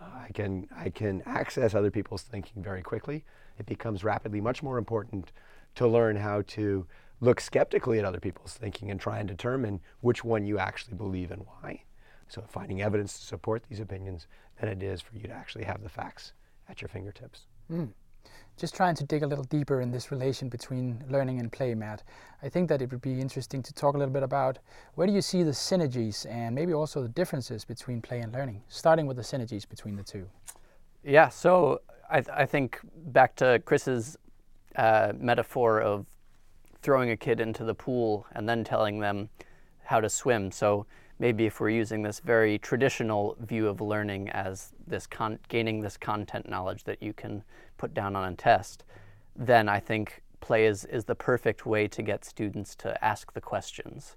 I 0.02 0.30
can 0.34 0.68
I 0.76 0.90
can 0.90 1.22
access 1.26 1.74
other 1.74 1.92
people's 1.92 2.24
thinking 2.24 2.64
very 2.64 2.82
quickly. 2.82 3.26
It 3.58 3.66
becomes 3.66 4.04
rapidly 4.04 4.42
much 4.42 4.64
more 4.64 4.78
important 4.78 5.32
to 5.76 5.88
learn 5.88 6.16
how 6.16 6.44
to 6.48 6.86
look 7.20 7.42
skeptically 7.42 8.00
at 8.00 8.06
other 8.06 8.20
people's 8.20 8.54
thinking 8.54 8.92
and 8.92 9.00
try 9.00 9.20
and 9.20 9.28
determine 9.28 9.82
which 10.02 10.24
one 10.24 10.46
you 10.46 10.58
actually 10.58 10.96
believe 10.96 11.32
and 11.32 11.46
why, 11.46 11.84
so 12.28 12.44
finding 12.48 12.82
evidence 12.82 13.20
to 13.20 13.26
support 13.26 13.64
these 13.70 13.80
opinions, 13.80 14.28
than 14.60 14.70
it 14.70 14.82
is 14.82 15.02
for 15.02 15.16
you 15.16 15.28
to 15.28 15.34
actually 15.34 15.66
have 15.66 15.84
the 15.84 15.90
facts 15.90 16.34
at 16.70 16.82
your 16.82 16.88
fingertips. 16.88 17.48
Mm. 17.70 17.90
Just 18.58 18.76
trying 18.76 18.96
to 18.96 19.06
dig 19.06 19.24
a 19.24 19.28
little 19.28 19.46
deeper 19.46 19.80
in 19.80 19.92
this 19.92 20.12
relation 20.12 20.50
between 20.50 21.02
learning 21.10 21.40
and 21.40 21.50
play, 21.52 21.74
Matt. 21.76 22.04
I 22.44 22.50
think 22.50 22.68
that 22.70 22.82
it 22.82 22.92
would 22.92 23.02
be 23.02 23.22
interesting 23.22 23.64
to 23.64 23.74
talk 23.74 23.96
a 23.96 23.98
little 23.98 24.14
bit 24.14 24.24
about 24.24 24.60
where 24.96 25.08
do 25.08 25.14
you 25.14 25.22
see 25.22 25.44
the 25.44 25.52
synergies 25.52 26.26
and 26.30 26.54
maybe 26.54 26.74
also 26.74 27.02
the 27.02 27.08
differences 27.10 27.64
between 27.64 28.02
play 28.02 28.20
and 28.20 28.34
learning, 28.34 28.62
starting 28.68 29.08
with 29.08 29.16
the 29.16 29.24
synergies 29.24 29.68
between 29.68 29.96
the 29.96 30.04
two. 30.04 30.28
Yeah, 31.04 31.30
so 31.30 31.82
I, 32.10 32.22
th- 32.22 32.36
I 32.36 32.46
think 32.46 32.80
back 33.08 33.36
to 33.38 33.62
Chris's 33.64 34.18
uh, 34.76 35.14
metaphor 35.18 35.80
of 35.82 36.06
throwing 36.82 37.12
a 37.12 37.18
kid 37.18 37.40
into 37.40 37.64
the 37.64 37.74
pool 37.74 38.26
and 38.34 38.48
then 38.48 38.64
telling 38.64 39.00
them 39.00 39.30
how 39.84 40.02
to 40.02 40.10
swim. 40.10 40.52
So 40.52 40.86
maybe 41.20 41.46
if 41.46 41.60
we're 41.60 41.70
using 41.70 42.02
this 42.02 42.22
very 42.22 42.58
traditional 42.58 43.36
view 43.42 43.68
of 43.68 43.82
learning 43.82 44.30
as 44.30 44.72
this 44.88 45.06
con- 45.06 45.40
gaining 45.50 45.82
this 45.82 45.98
content 45.98 46.50
knowledge 46.50 46.86
that 46.86 47.04
you 47.04 47.14
can 47.14 47.44
put 47.78 47.94
down 47.94 48.16
on 48.16 48.34
a 48.34 48.36
test, 48.36 48.86
then 49.36 49.68
I 49.70 49.80
think 49.80 50.24
play 50.40 50.66
is, 50.66 50.86
is 50.86 51.04
the 51.04 51.16
perfect 51.16 51.66
way 51.66 51.88
to 51.90 52.02
get 52.02 52.24
students 52.24 52.74
to 52.76 53.04
ask 53.04 53.34
the 53.34 53.42
questions. 53.42 54.16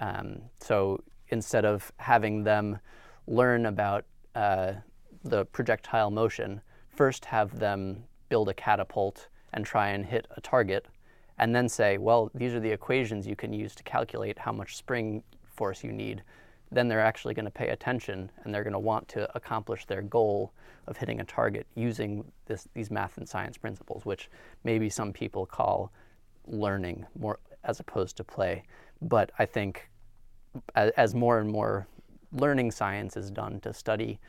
Um, 0.00 0.42
so 0.58 1.02
instead 1.28 1.64
of 1.64 1.92
having 1.98 2.42
them 2.42 2.80
learn 3.26 3.66
about 3.66 4.04
uh, 4.34 4.72
the 5.22 5.44
projectile 5.46 6.10
motion, 6.10 6.60
first 6.88 7.24
have 7.26 7.58
them 7.58 8.04
build 8.28 8.48
a 8.48 8.54
catapult 8.54 9.28
and 9.52 9.64
try 9.64 9.90
and 9.90 10.04
hit 10.06 10.26
a 10.36 10.40
target, 10.40 10.86
and 11.38 11.54
then 11.54 11.68
say, 11.68 11.98
well, 11.98 12.30
these 12.34 12.52
are 12.54 12.60
the 12.60 12.70
equations 12.70 13.26
you 13.26 13.36
can 13.36 13.52
use 13.52 13.74
to 13.74 13.82
calculate 13.82 14.38
how 14.38 14.52
much 14.52 14.76
spring 14.76 15.22
force 15.46 15.82
you 15.84 15.92
need 15.92 16.22
then 16.72 16.88
they're 16.88 17.00
actually 17.00 17.34
going 17.34 17.44
to 17.44 17.50
pay 17.50 17.68
attention 17.68 18.30
and 18.44 18.54
they're 18.54 18.62
going 18.62 18.72
to 18.72 18.78
want 18.78 19.08
to 19.08 19.36
accomplish 19.36 19.86
their 19.86 20.02
goal 20.02 20.52
of 20.86 20.96
hitting 20.96 21.20
a 21.20 21.24
target 21.24 21.66
using 21.74 22.24
this, 22.46 22.68
these 22.74 22.90
math 22.90 23.16
and 23.18 23.28
science 23.28 23.56
principles, 23.56 24.04
which 24.04 24.30
maybe 24.64 24.88
some 24.88 25.12
people 25.12 25.46
call 25.46 25.92
learning 26.46 27.04
more 27.18 27.38
as 27.64 27.80
opposed 27.80 28.16
to 28.16 28.24
play. 28.24 28.62
But 29.02 29.30
I 29.38 29.46
think 29.46 29.90
as, 30.74 30.90
as 30.96 31.14
more 31.14 31.38
and 31.38 31.50
more 31.50 31.86
learning 32.32 32.70
science 32.70 33.16
is 33.16 33.30
done 33.30 33.60
to 33.60 33.72
study 33.72 34.20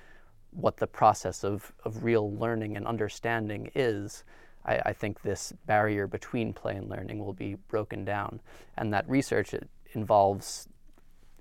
what 0.51 0.77
the 0.77 0.87
process 0.87 1.43
of, 1.43 1.71
of 1.85 2.03
real 2.03 2.35
learning 2.35 2.75
and 2.75 2.85
understanding 2.85 3.71
is, 3.75 4.23
I, 4.65 4.81
I 4.87 4.93
think 4.93 5.21
this 5.21 5.53
barrier 5.65 6.07
between 6.07 6.53
play 6.53 6.75
and 6.75 6.89
learning 6.89 7.19
will 7.19 7.33
be 7.33 7.55
broken 7.69 8.03
down. 8.03 8.41
And 8.77 8.93
that 8.93 9.07
research 9.09 9.53
involves 9.93 10.67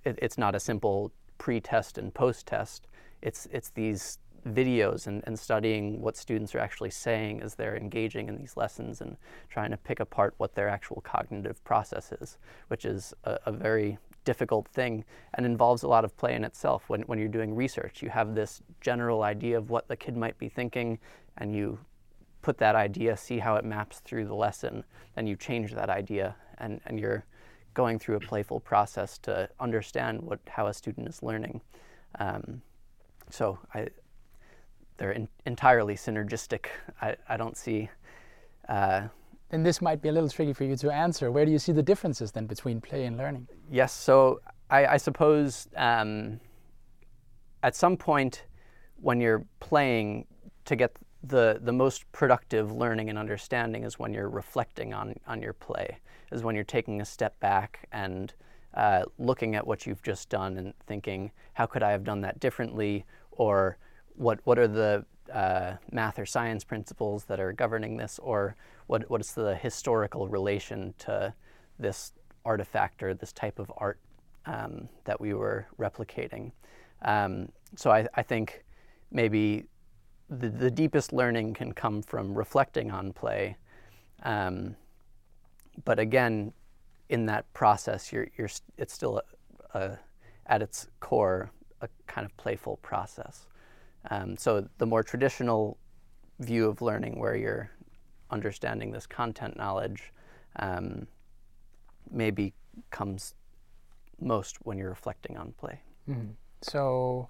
it, 0.05 0.19
it's 0.23 0.39
not 0.39 0.55
a 0.55 0.61
simple 0.61 1.13
pre-test 1.39 1.99
and 1.99 2.13
post-test. 2.13 2.87
It's 3.23 3.47
it's 3.53 3.71
these 3.71 4.19
videos 4.49 5.07
and, 5.07 5.23
and 5.27 5.39
studying 5.39 6.01
what 6.01 6.17
students 6.17 6.55
are 6.55 6.61
actually 6.61 6.91
saying 6.91 7.43
as 7.43 7.55
they're 7.55 7.77
engaging 7.77 8.29
in 8.29 8.37
these 8.37 8.57
lessons 8.57 9.03
and 9.03 9.17
trying 9.51 9.71
to 9.71 9.77
pick 9.77 10.01
apart 10.01 10.35
what 10.39 10.55
their 10.55 10.69
actual 10.69 11.03
cognitive 11.03 11.63
process 11.65 12.13
is, 12.21 12.39
which 12.69 12.87
is 12.87 13.13
a, 13.25 13.39
a 13.47 13.53
very 13.53 13.99
difficult 14.25 14.67
thing 14.69 15.05
and 15.35 15.45
involves 15.45 15.83
a 15.83 15.89
lot 15.89 16.05
of 16.05 16.17
play 16.17 16.35
in 16.35 16.45
itself. 16.45 16.85
When, 16.89 17.03
when 17.03 17.19
you're 17.19 17.29
doing 17.29 17.55
research, 17.55 18.03
you 18.03 18.09
have 18.09 18.35
this 18.35 18.63
general 18.81 19.23
idea 19.23 19.59
of 19.59 19.69
what 19.69 19.89
the 19.89 19.97
kid 19.97 20.17
might 20.17 20.39
be 20.39 20.49
thinking, 20.49 20.99
and 21.37 21.55
you 21.55 21.79
put 22.43 22.57
that 22.59 22.75
idea, 22.75 23.17
see 23.17 23.39
how 23.39 23.57
it 23.57 23.65
maps 23.65 24.01
through 24.01 24.25
the 24.25 24.35
lesson, 24.35 24.85
then 25.15 25.27
you 25.27 25.37
change 25.37 25.75
that 25.75 25.91
idea, 25.91 26.35
and, 26.59 26.81
and 26.87 26.99
you're 26.99 27.25
going 27.75 27.99
through 27.99 28.17
a 28.17 28.21
playful 28.21 28.61
process 28.61 29.19
to 29.19 29.49
understand 29.59 30.21
what 30.23 30.41
how 30.49 30.67
a 30.67 30.75
student 30.75 31.09
is 31.09 31.23
learning. 31.23 31.61
Um, 32.19 32.63
so 33.31 33.59
I, 33.75 33.89
they're 34.97 35.13
in, 35.13 35.29
entirely 35.47 35.95
synergistic. 35.95 36.67
I, 37.01 37.17
I 37.29 37.37
don't 37.37 37.57
see. 37.57 37.89
Uh, 38.69 39.09
and 39.51 39.67
this 39.67 39.81
might 39.81 40.01
be 40.01 40.09
a 40.09 40.13
little 40.13 40.29
tricky 40.29 40.53
for 40.53 40.65
you 40.65 40.77
to 40.77 40.91
answer. 40.91 41.31
Where 41.31 41.45
do 41.45 41.51
you 41.51 41.59
see 41.59 41.73
the 41.73 41.83
differences 41.83 42.33
then 42.33 42.47
between 42.47 42.81
play 42.81 43.07
and 43.07 43.17
learning? 43.17 43.49
Yes, 43.71 43.93
so 43.93 44.41
I, 44.69 44.87
I 44.87 44.97
suppose 44.97 45.69
um, 45.77 46.41
at 47.63 47.75
some 47.75 47.97
point 47.97 48.45
when 49.01 49.21
you're 49.21 49.45
playing 49.59 50.27
to 50.67 50.77
get 50.77 50.97
the, 51.23 51.59
the 51.63 51.73
most 51.73 52.11
productive 52.13 52.73
learning 52.73 53.11
and 53.11 53.19
understanding 53.19 53.85
is 53.85 53.99
when 53.99 54.15
you're 54.15 54.29
reflecting 54.29 54.95
on, 54.95 55.15
on 55.27 55.43
your 55.43 55.53
play 55.53 55.99
is 56.33 56.43
when 56.43 56.55
you're 56.55 56.65
taking 56.65 57.01
a 57.01 57.05
step 57.05 57.39
back 57.41 57.89
and 57.93 58.33
uh, 58.75 59.03
looking 59.19 59.55
at 59.55 59.67
what 59.67 59.87
you've 59.87 60.03
just 60.03 60.29
done 60.29 60.57
and 60.57 60.73
thinking, 60.87 61.31
how 61.55 61.67
could 61.67 61.83
I 61.83 61.91
have 61.91 62.05
done 62.05 62.21
that 62.23 62.41
differently? 62.41 63.05
Or 63.33 63.77
what, 64.15 64.41
what 64.45 64.59
are 64.59 64.69
the 64.69 65.05
uh, 65.33 65.75
math 65.91 66.19
or 66.19 66.27
science 66.27 66.65
principles 66.65 67.25
that 67.25 67.41
are 67.41 67.53
governing 67.53 67.97
this? 67.97 68.19
Or 68.23 68.57
what, 68.87 69.09
what 69.11 69.21
is 69.21 69.33
the 69.33 69.57
historical 69.57 70.29
relation 70.29 70.95
to 70.99 71.35
this 71.79 72.13
artifact 72.45 73.03
or 73.03 73.13
this 73.13 73.33
type 73.33 73.59
of 73.59 73.71
art 73.77 73.99
um, 74.47 74.89
that 75.05 75.21
we 75.21 75.35
were 75.35 75.67
replicating? 75.79 76.53
Um, 77.03 77.51
so 77.77 77.91
I, 77.91 78.07
I 78.15 78.23
think 78.23 78.65
maybe 79.11 79.65
the, 80.31 80.49
the 80.49 80.71
deepest 80.71 81.13
learning 81.13 81.55
can 81.55 81.73
come 81.73 82.03
from 82.03 82.35
reflecting 82.35 82.91
on 82.91 83.13
play. 83.13 83.57
Um, 84.23 84.77
but 85.85 85.99
again, 85.99 86.53
in 87.09 87.27
that 87.27 87.53
process, 87.53 88.13
you're, 88.13 88.29
you're, 88.39 88.49
it's 88.79 88.95
still 88.95 89.21
a, 89.75 89.79
a, 89.79 89.99
at 90.47 90.63
its 90.63 90.89
core 91.01 91.51
a 91.81 91.89
kind 92.07 92.25
of 92.25 92.37
playful 92.37 92.77
process. 92.79 93.47
Um, 94.11 94.37
so 94.37 94.69
the 94.79 94.87
more 94.87 95.03
traditional 95.03 95.77
view 96.39 96.69
of 96.69 96.81
learning, 96.81 97.19
where 97.19 97.37
you're 97.37 97.71
understanding 98.31 98.93
this 98.93 99.07
content 99.07 99.57
knowledge, 99.57 100.13
um, 100.57 101.07
maybe 102.11 102.53
comes 102.91 103.35
most 104.21 104.57
when 104.65 104.79
you're 104.79 104.91
reflecting 104.91 105.37
on 105.37 105.53
play. 105.53 105.81
Mm-hmm. 106.09 106.31
So, 106.63 107.29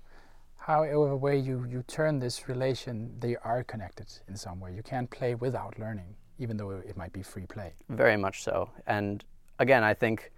however 0.61 1.17
way 1.17 1.39
you, 1.39 1.67
you 1.69 1.83
turn 1.87 2.19
this 2.19 2.49
relation, 2.49 3.15
they 3.19 3.37
are 3.37 3.65
connected 3.65 4.07
in 4.29 4.37
some 4.37 4.61
way. 4.61 4.73
You 4.75 4.83
can't 4.83 5.11
play 5.11 5.35
without 5.35 5.79
learning 5.79 6.15
even 6.41 6.57
though 6.57 6.71
it 6.71 6.97
might 6.97 7.13
be 7.13 7.23
free 7.23 7.47
play. 7.47 7.75
Very 7.91 8.17
much 8.17 8.43
so. 8.43 8.71
And 8.87 9.23
again, 9.59 9.85
I 9.85 9.95
think 9.95 10.33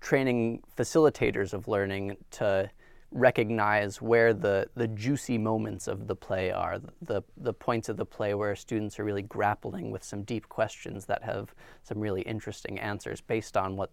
training 0.00 0.62
facilitators 0.76 1.52
of 1.52 1.66
learning 1.66 2.16
to 2.30 2.70
recognize 3.10 4.00
where 4.00 4.32
the, 4.32 4.68
the 4.76 4.86
juicy 4.86 5.36
moments 5.36 5.88
of 5.88 6.06
the 6.06 6.14
play 6.14 6.52
are, 6.52 6.78
the, 7.02 7.22
the 7.38 7.52
points 7.52 7.88
of 7.88 7.96
the 7.96 8.06
play 8.06 8.34
where 8.34 8.54
students 8.54 9.00
are 9.00 9.04
really 9.04 9.22
grappling 9.22 9.90
with 9.90 10.04
some 10.04 10.22
deep 10.22 10.48
questions 10.48 11.06
that 11.06 11.24
have 11.24 11.52
some 11.82 11.98
really 11.98 12.22
interesting 12.22 12.78
answers 12.78 13.20
based 13.20 13.56
on 13.56 13.76
what 13.76 13.90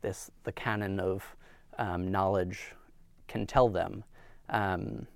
this 0.00 0.30
the 0.44 0.52
canon 0.52 1.00
of 1.00 1.24
um, 1.78 2.12
knowledge 2.12 2.72
can 3.26 3.44
tell 3.44 3.68
them. 3.68 4.04
Um, 4.50 5.06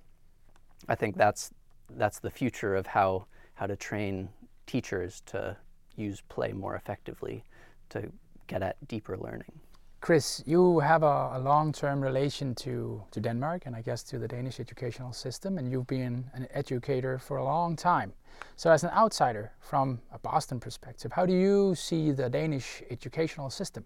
I 0.87 0.95
think 0.95 1.17
that's 1.17 1.51
that's 1.91 2.19
the 2.19 2.31
future 2.31 2.75
of 2.75 2.87
how 2.87 3.25
how 3.55 3.67
to 3.67 3.75
train 3.75 4.29
teachers 4.65 5.21
to 5.27 5.55
use 5.95 6.21
play 6.29 6.53
more 6.53 6.75
effectively 6.75 7.43
to 7.89 8.11
get 8.47 8.63
at 8.63 8.75
deeper 8.87 9.17
learning. 9.17 9.59
Chris, 10.01 10.43
you 10.45 10.79
have 10.79 11.01
a, 11.03 11.31
a 11.33 11.39
long-term 11.39 12.01
relation 12.01 12.53
to, 12.55 13.01
to 13.11 13.21
Denmark 13.21 13.67
and 13.67 13.73
I 13.73 13.81
guess 13.81 14.03
to 14.03 14.19
the 14.19 14.27
Danish 14.27 14.59
educational 14.59 15.13
system, 15.13 15.57
and 15.57 15.71
you've 15.71 15.87
been 15.87 16.29
an 16.33 16.45
educator 16.51 17.17
for 17.17 17.37
a 17.37 17.43
long 17.43 17.77
time. 17.77 18.11
So, 18.57 18.69
as 18.69 18.83
an 18.83 18.89
outsider 18.89 19.53
from 19.61 20.01
a 20.11 20.19
Boston 20.19 20.59
perspective, 20.59 21.13
how 21.13 21.25
do 21.25 21.33
you 21.33 21.73
see 21.75 22.11
the 22.11 22.29
Danish 22.29 22.83
educational 22.89 23.49
system? 23.49 23.85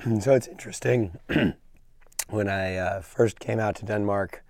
so 0.20 0.34
it's 0.34 0.48
interesting. 0.48 1.18
when 2.28 2.48
I 2.48 2.76
uh, 2.76 3.00
first 3.00 3.38
came 3.40 3.58
out 3.58 3.76
to 3.76 3.84
Denmark, 3.84 4.44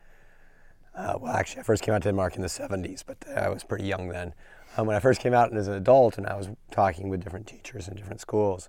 uh, 0.94 1.18
well, 1.20 1.32
actually, 1.32 1.60
I 1.60 1.62
first 1.62 1.82
came 1.82 1.94
out 1.94 2.02
to 2.02 2.08
Denmark 2.08 2.36
in 2.36 2.42
the 2.42 2.48
70s, 2.48 3.04
but 3.06 3.18
I 3.36 3.48
was 3.48 3.62
pretty 3.62 3.84
young 3.84 4.08
then 4.08 4.34
um, 4.78 4.86
when 4.86 4.96
I 4.96 5.00
first 5.00 5.20
came 5.20 5.34
out 5.34 5.54
as 5.56 5.66
an 5.66 5.74
adult 5.74 6.18
and 6.18 6.26
I 6.26 6.36
was 6.36 6.48
talking 6.70 7.08
with 7.08 7.22
different 7.22 7.46
teachers 7.46 7.88
in 7.88 7.96
different 7.96 8.20
schools, 8.20 8.68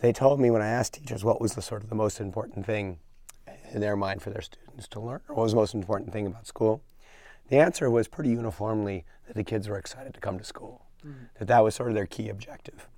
they 0.00 0.12
told 0.12 0.40
me 0.40 0.50
when 0.50 0.62
I 0.62 0.68
asked 0.68 0.94
teachers 0.94 1.22
what 1.22 1.40
was 1.40 1.54
the 1.54 1.62
sort 1.62 1.82
of 1.82 1.90
the 1.90 1.94
most 1.94 2.18
important 2.18 2.64
thing 2.64 2.98
in 3.72 3.80
their 3.80 3.94
mind 3.94 4.22
for 4.22 4.30
their 4.30 4.42
students 4.42 4.88
to 4.88 5.00
learn, 5.00 5.20
or 5.28 5.36
what 5.36 5.42
was 5.44 5.52
the 5.52 5.58
most 5.58 5.74
important 5.74 6.12
thing 6.12 6.26
about 6.26 6.46
school, 6.46 6.82
the 7.48 7.58
answer 7.58 7.90
was 7.90 8.08
pretty 8.08 8.30
uniformly 8.30 9.04
that 9.26 9.36
the 9.36 9.44
kids 9.44 9.68
were 9.68 9.76
excited 9.76 10.14
to 10.14 10.20
come 10.20 10.38
to 10.38 10.44
school, 10.44 10.86
mm-hmm. 11.06 11.24
that 11.38 11.48
that 11.48 11.60
was 11.60 11.74
sort 11.74 11.90
of 11.90 11.94
their 11.94 12.06
key 12.06 12.28
objective, 12.30 12.88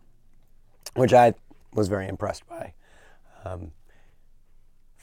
which 0.95 1.13
I 1.13 1.35
was 1.73 1.89
very 1.89 2.07
impressed 2.07 2.47
by. 2.47 2.75
Um, 3.45 3.73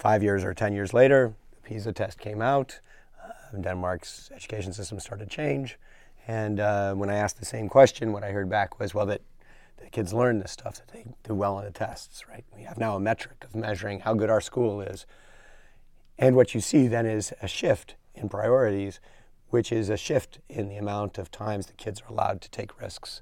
five 0.02 0.24
years 0.24 0.44
or 0.44 0.52
ten 0.52 0.74
years 0.74 0.96
later, 0.96 1.36
the 1.52 1.62
PISA 1.62 1.94
test 1.94 2.20
came 2.20 2.42
out. 2.42 2.80
Uh, 3.24 3.62
Denmark's 3.62 4.32
education 4.34 4.74
system 4.74 5.00
started 5.00 5.30
to 5.30 5.36
change. 5.36 5.78
And 6.28 6.60
uh, 6.60 6.96
when 6.96 7.12
I 7.12 7.16
asked 7.16 7.40
the 7.40 7.46
same 7.46 7.70
question, 7.70 8.12
what 8.12 8.24
I 8.24 8.32
heard 8.32 8.50
back 8.50 8.80
was, 8.80 8.96
well, 8.96 9.06
that 9.06 9.22
the 9.78 9.92
kids 9.92 10.12
learn 10.12 10.40
this 10.40 10.52
stuff, 10.52 10.78
that 10.78 10.88
they 10.88 11.06
do 11.24 11.36
well 11.36 11.56
on 11.56 11.66
the 11.66 11.72
tests, 11.72 12.28
right? 12.28 12.44
We 12.56 12.64
have 12.64 12.80
now 12.80 12.96
a 12.96 13.00
metric 13.00 13.44
of 13.44 13.54
measuring 13.54 14.00
how 14.00 14.16
good 14.16 14.32
our 14.32 14.42
school 14.42 14.82
is. 14.82 15.06
And 16.18 16.36
what 16.36 16.56
you 16.56 16.62
see 16.62 16.88
then 16.88 17.06
is 17.06 17.32
a 17.40 17.48
shift 17.48 17.94
in 18.16 18.28
priorities, 18.28 19.00
which 19.50 19.72
is 19.72 19.88
a 19.90 19.98
shift 19.98 20.40
in 20.50 20.68
the 20.68 20.78
amount 20.78 21.20
of 21.20 21.30
times 21.30 21.68
the 21.68 21.74
kids 21.74 22.02
are 22.02 22.12
allowed 22.12 22.42
to 22.42 22.50
take 22.50 22.82
risks 22.82 23.22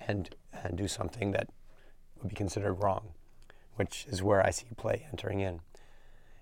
and, 0.00 0.36
and 0.52 0.78
do 0.78 0.86
something 0.86 1.32
that 1.32 1.48
would 2.20 2.28
be 2.28 2.36
considered 2.36 2.74
wrong, 2.74 3.14
which 3.74 4.06
is 4.08 4.22
where 4.22 4.46
I 4.46 4.50
see 4.50 4.66
play 4.76 5.08
entering 5.10 5.40
in. 5.40 5.60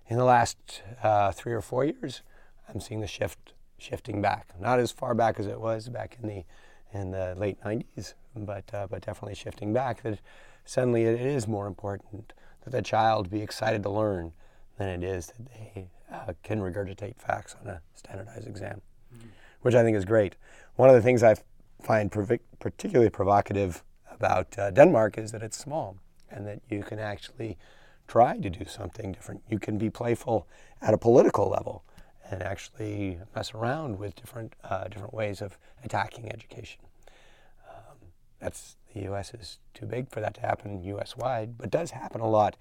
In 0.08 0.16
the 0.16 0.24
last 0.24 0.82
uh, 1.02 1.32
three 1.32 1.52
or 1.52 1.60
four 1.60 1.84
years, 1.84 2.22
I'm 2.68 2.80
seeing 2.80 3.00
the 3.00 3.06
shift 3.06 3.52
shifting 3.78 4.20
back. 4.22 4.48
Not 4.58 4.80
as 4.80 4.90
far 4.90 5.14
back 5.14 5.38
as 5.38 5.46
it 5.46 5.60
was 5.60 5.88
back 5.88 6.16
in 6.20 6.28
the 6.28 6.44
in 6.92 7.10
the 7.10 7.34
late 7.36 7.62
90s, 7.62 8.14
but 8.34 8.64
uh, 8.72 8.86
but 8.90 9.04
definitely 9.04 9.34
shifting 9.34 9.74
back. 9.74 10.02
That 10.02 10.18
suddenly 10.64 11.04
it 11.04 11.20
is 11.20 11.46
more 11.46 11.66
important 11.66 12.32
that 12.64 12.70
the 12.70 12.80
child 12.80 13.30
be 13.30 13.42
excited 13.42 13.82
to 13.82 13.90
learn 13.90 14.32
than 14.78 14.88
it 14.88 15.02
is 15.04 15.26
that 15.26 15.46
they 15.46 15.88
uh, 16.10 16.32
can 16.42 16.60
regurgitate 16.60 17.18
facts 17.18 17.54
on 17.60 17.68
a 17.68 17.82
standardized 17.94 18.46
exam, 18.46 18.80
mm-hmm. 19.14 19.28
which 19.60 19.74
I 19.74 19.82
think 19.82 19.96
is 19.96 20.06
great. 20.06 20.36
One 20.76 20.88
of 20.88 20.94
the 20.94 21.02
things 21.02 21.22
I 21.22 21.34
find 21.82 22.10
particularly 22.10 23.10
provocative 23.10 23.84
about 24.10 24.58
uh, 24.58 24.70
Denmark 24.70 25.18
is 25.18 25.32
that 25.32 25.42
it's 25.42 25.58
small 25.58 25.96
and 26.30 26.46
that 26.46 26.60
you 26.70 26.82
can 26.82 26.98
actually 26.98 27.58
try 28.08 28.38
to 28.38 28.50
do 28.50 28.64
something 28.64 29.12
different. 29.12 29.42
You 29.48 29.58
can 29.58 29.78
be 29.78 29.90
playful 29.90 30.48
at 30.82 30.94
a 30.94 30.98
political 30.98 31.48
level 31.48 31.84
and 32.30 32.42
actually 32.42 33.18
mess 33.34 33.54
around 33.54 33.98
with 33.98 34.16
different 34.16 34.54
uh, 34.64 34.88
different 34.88 35.14
ways 35.14 35.40
of 35.40 35.58
attacking 35.84 36.32
education. 36.32 36.80
Um, 37.68 37.96
that's 38.40 38.76
the 38.94 39.02
U.S. 39.02 39.32
is 39.34 39.58
too 39.74 39.86
big 39.86 40.10
for 40.10 40.20
that 40.20 40.34
to 40.34 40.40
happen 40.40 40.82
U.S. 40.82 41.16
wide, 41.16 41.56
but 41.58 41.70
does 41.70 41.92
happen 41.92 42.20
a 42.20 42.28
lot 42.28 42.56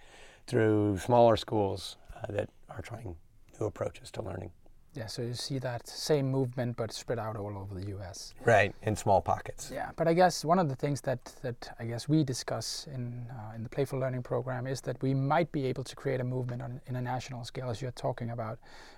through 0.45 0.97
smaller 0.99 1.37
schools 1.37 1.97
uh, 2.15 2.31
that 2.31 2.49
are 2.69 2.81
trying 2.81 3.15
new 3.59 3.65
approaches 3.65 4.11
to 4.11 4.21
learning. 4.21 4.51
Yeah, 4.93 5.05
so 5.05 5.21
you 5.21 5.33
see 5.35 5.59
that 5.59 5.87
same 5.87 6.31
movement 6.31 6.75
but 6.75 6.91
spread 6.91 7.19
out 7.19 7.35
all 7.37 7.55
over 7.55 7.79
the 7.79 7.87
U.S. 7.89 8.33
Right, 8.45 8.73
in 8.81 8.95
small 8.95 9.21
pockets. 9.21 9.69
Yeah, 9.71 9.91
but 9.95 10.07
I 10.07 10.13
guess 10.13 10.43
one 10.43 10.57
of 10.57 10.69
the 10.69 10.75
things 10.75 11.01
that, 11.01 11.23
that 11.43 11.75
I 11.79 11.85
guess 11.85 12.09
we 12.09 12.23
discuss 12.23 12.87
in 12.91 13.27
uh, 13.29 13.55
in 13.55 13.63
the 13.63 13.69
Playful 13.69 13.99
Learning 13.99 14.23
program 14.23 14.65
is 14.65 14.81
that 14.81 14.99
we 15.03 15.13
might 15.13 15.51
be 15.51 15.65
able 15.65 15.83
to 15.83 15.95
create 15.95 16.19
a 16.19 16.23
movement 16.23 16.61
on 16.63 16.81
in 16.87 16.95
a 16.95 17.01
national 17.01 17.43
scale, 17.43 17.69
as 17.69 17.81
you're 17.81 17.91
talking 17.91 18.31
about, 18.31 18.57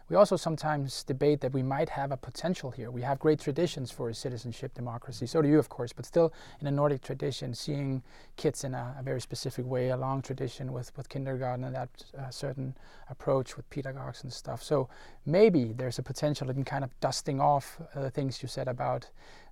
we 0.10 0.16
also 0.16 0.36
sometimes 0.36 1.04
debate 1.04 1.40
that 1.42 1.54
we 1.54 1.62
might 1.62 1.90
have 1.90 2.12
a 2.12 2.18
potential 2.18 2.72
here. 2.72 2.90
We 2.90 3.04
have 3.04 3.20
great 3.20 3.40
traditions 3.40 3.92
for 3.92 4.10
a 4.10 4.14
citizenship 4.14 4.74
democracy. 4.74 5.28
So 5.28 5.42
do 5.42 5.48
you, 5.48 5.60
of 5.60 5.70
course, 5.70 5.94
but 5.94 6.06
still 6.06 6.34
in 6.60 6.68
a 6.68 6.72
Nordic 6.72 7.02
tradition, 7.02 7.54
seeing 7.54 8.02
kids 8.36 8.64
in 8.64 8.74
a, 8.74 8.96
a 9.00 9.04
very 9.04 9.22
specific 9.22 9.66
way, 9.66 9.90
a 9.90 9.98
long 9.98 10.22
tradition 10.22 10.74
with, 10.74 10.96
with 10.98 11.10
kindergarten 11.10 11.64
and 11.64 11.76
that 11.76 11.90
uh, 12.18 12.30
certain 12.30 12.76
approach 13.10 13.56
with 13.56 13.70
pedagogues 13.70 14.24
and 14.24 14.34
stuff. 14.34 14.64
So 14.64 14.90
maybe 15.26 15.74
there's 15.74 16.00
a 16.00 16.04
potential 16.04 16.50
in 16.50 16.64
kind 16.64 16.84
of 16.84 17.00
dusting 17.00 17.40
off 17.40 17.80
uh, 17.96 18.02
the 18.02 18.10
things 18.10 18.42
you 18.42 18.48
said 18.48 18.68
about 18.68 19.08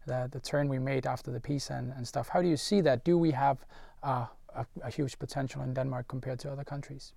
the, 0.07 0.27
the 0.31 0.39
turn 0.39 0.69
we 0.69 0.79
made 0.79 1.05
after 1.05 1.31
the 1.31 1.39
PISA 1.39 1.73
and, 1.73 1.93
and 1.95 2.07
stuff. 2.07 2.29
How 2.29 2.41
do 2.41 2.47
you 2.47 2.57
see 2.57 2.81
that? 2.81 3.03
Do 3.03 3.17
we 3.17 3.31
have 3.31 3.59
uh, 4.01 4.25
a, 4.55 4.65
a 4.83 4.89
huge 4.89 5.19
potential 5.19 5.61
in 5.61 5.73
Denmark 5.73 6.07
compared 6.07 6.39
to 6.39 6.51
other 6.51 6.63
countries? 6.63 7.13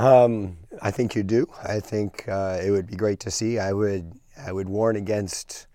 Um, 0.00 0.56
I 0.80 0.90
think 0.90 1.14
you 1.14 1.22
do. 1.22 1.46
I 1.62 1.78
think 1.78 2.26
uh, 2.26 2.58
it 2.64 2.70
would 2.70 2.86
be 2.86 2.96
great 2.96 3.20
to 3.20 3.30
see. 3.30 3.58
I 3.58 3.74
would 3.74 4.14
I 4.34 4.50
would 4.50 4.66
warn 4.66 4.96
against 4.96 5.66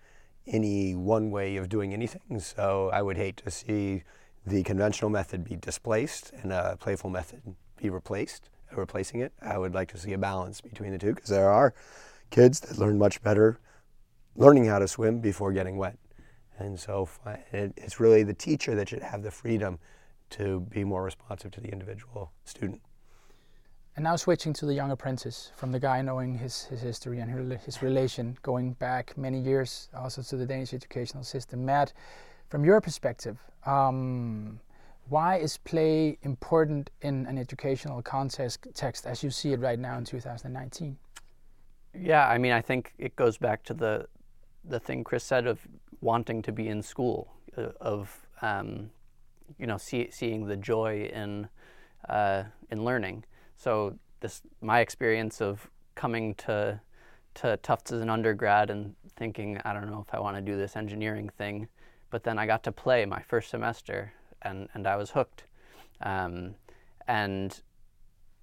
any 0.48 0.96
one 0.96 1.30
way 1.30 1.54
of 1.58 1.68
doing 1.68 1.92
anything. 1.92 2.40
So 2.40 2.90
I 2.92 3.02
would 3.02 3.16
hate 3.16 3.36
to 3.44 3.52
see 3.52 4.02
the 4.44 4.64
conventional 4.64 5.10
method 5.10 5.44
be 5.44 5.54
displaced 5.54 6.32
and 6.42 6.52
a 6.52 6.76
playful 6.80 7.08
method 7.08 7.40
be 7.76 7.88
replaced, 7.88 8.50
replacing 8.74 9.20
it. 9.20 9.32
I 9.40 9.58
would 9.58 9.74
like 9.74 9.92
to 9.92 9.98
see 9.98 10.12
a 10.12 10.18
balance 10.18 10.60
between 10.60 10.90
the 10.90 10.98
two 10.98 11.14
because 11.14 11.30
there 11.30 11.48
are 11.48 11.72
kids 12.30 12.58
that 12.60 12.78
learn 12.78 12.98
much 12.98 13.22
better 13.22 13.60
learning 14.34 14.64
how 14.64 14.80
to 14.80 14.88
swim 14.88 15.20
before 15.20 15.52
getting 15.52 15.76
wet. 15.76 15.98
And 16.58 16.80
so 16.80 17.08
it's 17.52 18.00
really 18.00 18.24
the 18.24 18.34
teacher 18.34 18.74
that 18.74 18.88
should 18.88 19.02
have 19.02 19.22
the 19.22 19.30
freedom 19.30 19.78
to 20.30 20.62
be 20.62 20.82
more 20.82 21.04
responsive 21.04 21.52
to 21.52 21.60
the 21.60 21.68
individual 21.68 22.32
student. 22.44 22.80
And 23.96 24.04
now 24.04 24.16
switching 24.16 24.52
to 24.52 24.66
the 24.66 24.74
young 24.74 24.90
apprentice, 24.90 25.52
from 25.56 25.72
the 25.72 25.80
guy 25.80 26.02
knowing 26.02 26.36
his, 26.36 26.64
his 26.64 26.82
history 26.82 27.20
and 27.20 27.58
his 27.62 27.80
relation 27.80 28.36
going 28.42 28.74
back 28.74 29.16
many 29.16 29.40
years 29.40 29.88
also 29.96 30.20
to 30.20 30.36
the 30.36 30.44
Danish 30.44 30.74
educational 30.74 31.24
system. 31.24 31.64
Matt, 31.64 31.94
from 32.50 32.62
your 32.62 32.78
perspective, 32.82 33.38
um, 33.64 34.60
why 35.08 35.36
is 35.36 35.56
play 35.56 36.18
important 36.22 36.90
in 37.00 37.24
an 37.24 37.38
educational 37.38 38.02
context 38.02 38.66
text 38.74 39.06
as 39.06 39.22
you 39.22 39.30
see 39.30 39.52
it 39.52 39.60
right 39.60 39.78
now 39.78 39.96
in 39.96 40.04
2019? 40.04 40.98
Yeah, 41.98 42.28
I 42.28 42.36
mean, 42.36 42.52
I 42.52 42.60
think 42.60 42.92
it 42.98 43.16
goes 43.16 43.38
back 43.38 43.62
to 43.64 43.74
the 43.74 44.06
the 44.68 44.80
thing 44.80 45.04
Chris 45.04 45.24
said 45.24 45.46
of 45.46 45.60
wanting 46.00 46.42
to 46.42 46.52
be 46.52 46.68
in 46.68 46.82
school, 46.82 47.32
uh, 47.56 47.68
of 47.80 48.26
um, 48.42 48.90
you 49.58 49.66
know, 49.66 49.78
see, 49.78 50.08
seeing 50.10 50.46
the 50.46 50.56
joy 50.56 51.08
in 51.14 51.48
uh, 52.08 52.42
in 52.70 52.84
learning. 52.84 53.24
So 53.56 53.98
this 54.20 54.42
my 54.60 54.80
experience 54.80 55.40
of 55.40 55.70
coming 55.94 56.34
to 56.34 56.80
to 57.34 57.56
Tufts 57.58 57.92
as 57.92 58.00
an 58.00 58.08
undergrad 58.08 58.70
and 58.70 58.94
thinking 59.16 59.60
I 59.64 59.72
don't 59.72 59.90
know 59.90 60.04
if 60.06 60.14
I 60.14 60.20
want 60.20 60.36
to 60.36 60.42
do 60.42 60.56
this 60.56 60.76
engineering 60.76 61.30
thing, 61.36 61.68
but 62.10 62.22
then 62.22 62.38
I 62.38 62.46
got 62.46 62.62
to 62.64 62.72
play 62.72 63.04
my 63.04 63.22
first 63.22 63.50
semester 63.50 64.12
and 64.42 64.68
and 64.74 64.86
I 64.86 64.96
was 64.96 65.10
hooked, 65.10 65.44
um, 66.00 66.54
and 67.06 67.60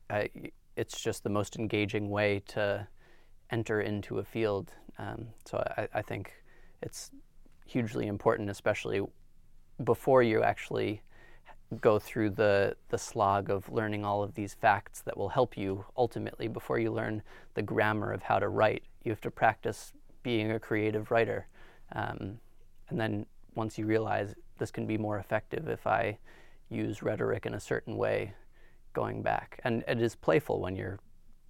I, 0.10 0.30
it's 0.76 1.02
just 1.02 1.24
the 1.24 1.30
most 1.30 1.56
engaging 1.56 2.10
way 2.10 2.42
to 2.48 2.88
enter 3.50 3.82
into 3.82 4.20
a 4.20 4.24
field. 4.24 4.72
Um, 4.98 5.28
so 5.46 5.58
I, 5.78 5.88
I 5.94 6.02
think 6.02 6.34
it's 6.82 7.12
hugely 7.66 8.08
important, 8.08 8.50
especially 8.50 9.02
before 9.84 10.24
you 10.24 10.44
actually 10.44 11.02
go 11.82 12.00
through 12.00 12.32
the, 12.32 12.76
the 12.90 12.98
slog 12.98 13.50
of 13.50 13.70
learning 13.70 14.06
all 14.06 14.24
of 14.24 14.36
these 14.36 14.54
facts 14.54 15.02
that 15.02 15.18
will 15.18 15.30
help 15.30 15.58
you 15.58 15.86
ultimately 15.98 16.48
before 16.48 16.80
you 16.80 16.92
learn 16.92 17.22
the 17.54 17.62
grammar 17.62 18.12
of 18.12 18.24
how 18.24 18.40
to 18.40 18.50
write. 18.50 18.84
You 19.04 19.12
have 19.12 19.22
to 19.22 19.32
practice 19.32 19.94
being 20.24 20.52
a 20.52 20.60
creative 20.60 21.12
writer. 21.12 21.48
Um, 21.94 22.40
and 22.90 23.00
then 23.00 23.26
once 23.56 23.78
you 23.78 23.86
realize 23.86 24.34
this 24.58 24.72
can 24.72 24.88
be 24.88 24.98
more 24.98 25.20
effective 25.20 25.68
if 25.68 25.86
I 25.86 26.18
use 26.70 27.04
rhetoric 27.04 27.46
in 27.46 27.54
a 27.54 27.60
certain 27.60 27.98
way 27.98 28.34
going 28.94 29.22
back. 29.22 29.60
And 29.64 29.84
it 29.88 30.02
is 30.02 30.16
playful 30.16 30.60
when 30.60 30.76
you're, 30.76 31.00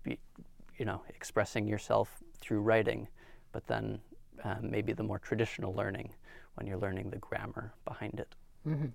you 0.05 0.85
know, 0.85 1.01
expressing 1.09 1.67
yourself 1.67 2.23
through 2.39 2.61
writing, 2.61 3.07
but 3.51 3.67
then 3.67 3.99
um, 4.43 4.69
maybe 4.69 4.93
the 4.93 5.03
more 5.03 5.19
traditional 5.19 5.73
learning 5.73 6.13
when 6.55 6.67
you're 6.67 6.77
learning 6.77 7.09
the 7.09 7.17
grammar 7.17 7.73
behind 7.85 8.19
it. 8.19 8.35
Mm-hmm. 8.67 8.87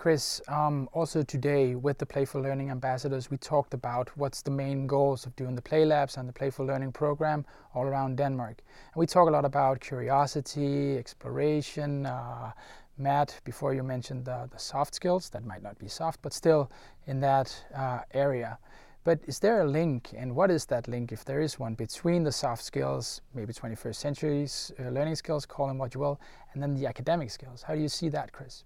Chris, 0.00 0.40
um, 0.48 0.88
also 0.94 1.20
today 1.22 1.74
with 1.74 1.98
the 1.98 2.06
Playful 2.06 2.40
Learning 2.40 2.70
Ambassadors, 2.70 3.30
we 3.30 3.36
talked 3.36 3.74
about 3.74 4.08
what's 4.16 4.40
the 4.40 4.50
main 4.50 4.86
goals 4.86 5.26
of 5.26 5.36
doing 5.36 5.54
the 5.54 5.60
Play 5.60 5.84
Labs 5.84 6.16
and 6.16 6.26
the 6.26 6.32
Playful 6.32 6.64
Learning 6.64 6.90
program 6.90 7.44
all 7.74 7.82
around 7.82 8.16
Denmark. 8.16 8.62
And 8.94 8.98
we 8.98 9.04
talk 9.04 9.28
a 9.28 9.30
lot 9.30 9.44
about 9.44 9.78
curiosity, 9.80 10.96
exploration. 10.96 12.06
Uh, 12.06 12.52
Matt, 12.96 13.38
before 13.44 13.74
you 13.74 13.82
mentioned 13.82 14.24
the, 14.24 14.48
the, 14.50 14.58
soft 14.58 14.94
skills, 14.94 15.28
that 15.28 15.44
might 15.44 15.62
not 15.62 15.78
be 15.78 15.86
soft, 15.86 16.22
but 16.22 16.32
still 16.32 16.70
in 17.06 17.20
that 17.20 17.54
uh, 17.76 17.98
area. 18.14 18.58
But 19.04 19.20
is 19.26 19.38
there 19.38 19.60
a 19.60 19.68
link, 19.68 20.14
and 20.16 20.34
what 20.34 20.50
is 20.50 20.64
that 20.66 20.88
link, 20.88 21.12
if 21.12 21.26
there 21.26 21.42
is 21.42 21.58
one, 21.58 21.74
between 21.74 22.24
the 22.24 22.32
soft 22.32 22.64
skills, 22.64 23.20
maybe 23.34 23.52
21st 23.52 23.96
century 23.96 24.48
uh, 24.78 24.88
learning 24.88 25.16
skills, 25.16 25.44
call 25.44 25.68
them 25.68 25.76
what 25.76 25.92
you 25.92 26.00
will, 26.00 26.18
and 26.54 26.62
then 26.62 26.72
the 26.72 26.86
academic 26.86 27.30
skills? 27.30 27.60
How 27.60 27.74
do 27.74 27.82
you 27.82 27.88
see 27.90 28.08
that, 28.08 28.32
Chris? 28.32 28.64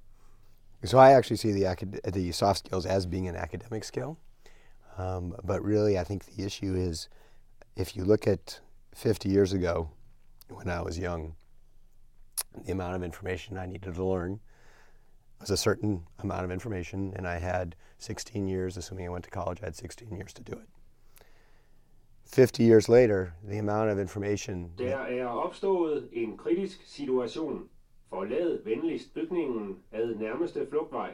So 0.85 0.99
I 0.99 1.13
actually 1.13 1.37
see 1.37 1.53
the 1.53 1.77
the 2.13 2.33
soft 2.33 2.67
skills 2.67 2.87
as 2.87 3.07
being 3.07 3.27
an 3.29 3.37
academic 3.37 3.85
skill, 3.85 4.19
um, 4.99 5.35
but 5.43 5.63
really 5.63 5.99
I 5.99 6.05
think 6.05 6.25
the 6.27 6.45
issue 6.45 6.75
is 6.75 7.09
if 7.77 7.97
you 7.97 8.05
look 8.05 8.27
at 8.27 8.61
50 8.95 9.29
years 9.29 9.53
ago, 9.53 9.91
when 10.49 10.69
I 10.69 10.83
was 10.83 10.99
young, 10.99 11.35
the 12.65 12.73
amount 12.73 12.97
of 12.97 13.03
information 13.03 13.59
I 13.59 13.67
needed 13.67 13.95
to 13.95 14.05
learn 14.05 14.41
was 15.41 15.51
a 15.51 15.57
certain 15.57 16.07
amount 16.19 16.45
of 16.45 16.51
information, 16.51 17.13
and 17.17 17.27
I 17.27 17.39
had 17.39 17.77
16 17.99 18.47
years, 18.47 18.77
assuming 18.77 19.07
I 19.07 19.09
went 19.09 19.25
to 19.25 19.31
college, 19.31 19.61
I 19.63 19.67
had 19.67 19.77
16 19.77 20.15
years 20.15 20.33
to 20.35 20.43
do 20.43 20.53
it. 20.53 20.69
50 22.27 22.63
years 22.63 22.89
later, 22.89 23.35
the 23.43 23.59
amount 23.59 23.91
of 23.91 23.99
information. 23.99 24.71
Der 24.79 24.97
er 24.97 25.27
opstået 25.27 26.09
en 26.13 26.37
kritisk 26.37 26.81
situation 26.87 27.69
Forlad 28.15 28.65
venligst 28.65 29.15
bygningen 29.15 29.77
ad 29.93 30.15
nærmeste 30.15 30.67
flugtvej. 30.71 31.11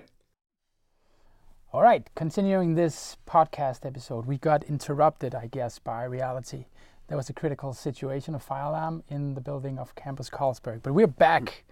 All 1.72 1.82
right, 1.82 2.10
continuing 2.14 2.76
this 2.76 3.16
podcast 3.26 3.86
episode, 3.86 4.26
we 4.26 4.36
got 4.36 4.64
interrupted, 4.64 5.34
I 5.34 5.46
guess, 5.46 5.78
by 5.78 6.04
reality. 6.04 6.64
There 7.08 7.16
was 7.16 7.30
a 7.30 7.32
critical 7.32 7.72
situation, 7.72 8.34
a 8.34 8.38
fire 8.38 8.64
alarm 8.64 9.02
in 9.08 9.34
the 9.34 9.40
building 9.40 9.78
of 9.78 9.94
Campus 9.94 10.28
Carlsberg. 10.28 10.82
But 10.82 10.92
we're 10.92 11.06
back 11.06 11.64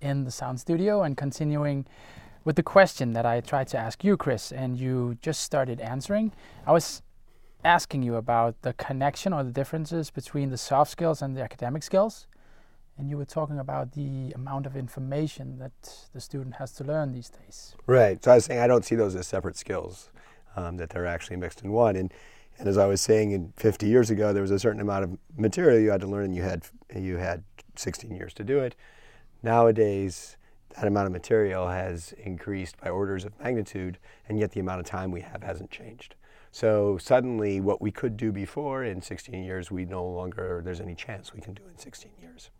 in 0.00 0.24
the 0.24 0.30
sound 0.30 0.60
studio 0.60 1.02
and 1.02 1.16
continuing 1.16 1.84
with 2.44 2.54
the 2.54 2.62
question 2.62 3.12
that 3.14 3.26
I 3.26 3.40
tried 3.40 3.68
to 3.68 3.78
ask 3.78 4.04
you, 4.04 4.16
Chris, 4.16 4.52
and 4.52 4.78
you 4.78 5.16
just 5.20 5.40
started 5.40 5.80
answering. 5.80 6.32
I 6.64 6.70
was 6.72 7.02
asking 7.64 8.04
you 8.04 8.14
about 8.14 8.62
the 8.62 8.72
connection 8.74 9.32
or 9.32 9.42
the 9.42 9.50
differences 9.50 10.10
between 10.10 10.50
the 10.50 10.58
soft 10.58 10.92
skills 10.92 11.22
and 11.22 11.36
the 11.36 11.42
academic 11.42 11.82
skills. 11.82 12.28
And 12.98 13.10
you 13.10 13.18
were 13.18 13.26
talking 13.26 13.58
about 13.58 13.92
the 13.92 14.32
amount 14.32 14.64
of 14.64 14.74
information 14.74 15.58
that 15.58 16.08
the 16.14 16.20
student 16.20 16.54
has 16.56 16.72
to 16.72 16.84
learn 16.84 17.12
these 17.12 17.28
days. 17.28 17.74
Right. 17.86 18.22
So 18.24 18.32
I 18.32 18.36
was 18.36 18.46
saying 18.46 18.60
I 18.60 18.66
don't 18.66 18.84
see 18.84 18.94
those 18.94 19.14
as 19.14 19.26
separate 19.26 19.56
skills, 19.56 20.10
um, 20.56 20.78
that 20.78 20.90
they're 20.90 21.06
actually 21.06 21.36
mixed 21.36 21.62
in 21.62 21.72
one. 21.72 21.96
And 21.96 22.12
and 22.58 22.68
as 22.68 22.78
I 22.78 22.86
was 22.86 23.00
saying, 23.00 23.32
in 23.32 23.52
50 23.56 23.86
years 23.86 24.10
ago, 24.10 24.32
there 24.32 24.42
was 24.42 24.50
a 24.50 24.58
certain 24.58 24.80
amount 24.80 25.04
of 25.04 25.18
material 25.36 25.78
you 25.78 25.90
had 25.90 26.00
to 26.00 26.06
learn, 26.06 26.26
and 26.26 26.34
you 26.34 26.42
had 26.42 26.64
you 26.94 27.18
had 27.18 27.44
16 27.76 28.14
years 28.14 28.32
to 28.34 28.44
do 28.44 28.60
it. 28.60 28.74
Nowadays, 29.42 30.36
that 30.74 30.86
amount 30.86 31.06
of 31.06 31.12
material 31.12 31.68
has 31.68 32.12
increased 32.12 32.78
by 32.80 32.88
orders 32.88 33.24
of 33.24 33.38
magnitude, 33.38 33.98
and 34.28 34.38
yet 34.38 34.52
the 34.52 34.60
amount 34.60 34.80
of 34.80 34.86
time 34.86 35.10
we 35.10 35.20
have 35.20 35.42
hasn't 35.42 35.70
changed. 35.70 36.14
So 36.50 36.96
suddenly, 36.96 37.60
what 37.60 37.82
we 37.82 37.90
could 37.90 38.16
do 38.16 38.32
before 38.32 38.82
in 38.82 39.02
16 39.02 39.44
years, 39.44 39.70
we 39.70 39.84
no 39.84 40.06
longer 40.06 40.62
there's 40.64 40.80
any 40.80 40.94
chance 40.94 41.34
we 41.34 41.40
can 41.42 41.52
do 41.52 41.62
in 41.70 41.76
16 41.76 42.12
years. 42.20 42.50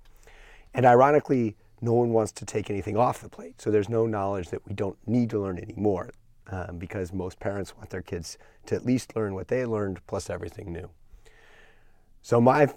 And 0.77 0.85
ironically, 0.85 1.57
no 1.81 1.95
one 1.95 2.13
wants 2.13 2.33
to 2.33 2.45
take 2.45 2.69
anything 2.71 2.99
off 2.99 3.23
the 3.23 3.31
plate. 3.31 3.61
So 3.61 3.71
there's 3.71 3.89
no 3.89 4.07
knowledge 4.07 4.51
that 4.51 4.65
we 4.67 4.75
don't 4.75 4.99
need 5.07 5.31
to 5.31 5.41
learn 5.41 5.59
anymore 5.59 6.11
um, 6.51 6.79
because 6.79 7.13
most 7.15 7.41
parents 7.41 7.75
want 7.75 7.89
their 7.89 8.03
kids 8.03 8.37
to 8.67 8.75
at 8.75 8.85
least 8.85 9.17
learn 9.17 9.35
what 9.35 9.49
they 9.49 9.65
learned 9.65 10.07
plus 10.07 10.29
everything 10.29 10.73
new. 10.73 10.91
So 12.23 12.41
my 12.41 12.69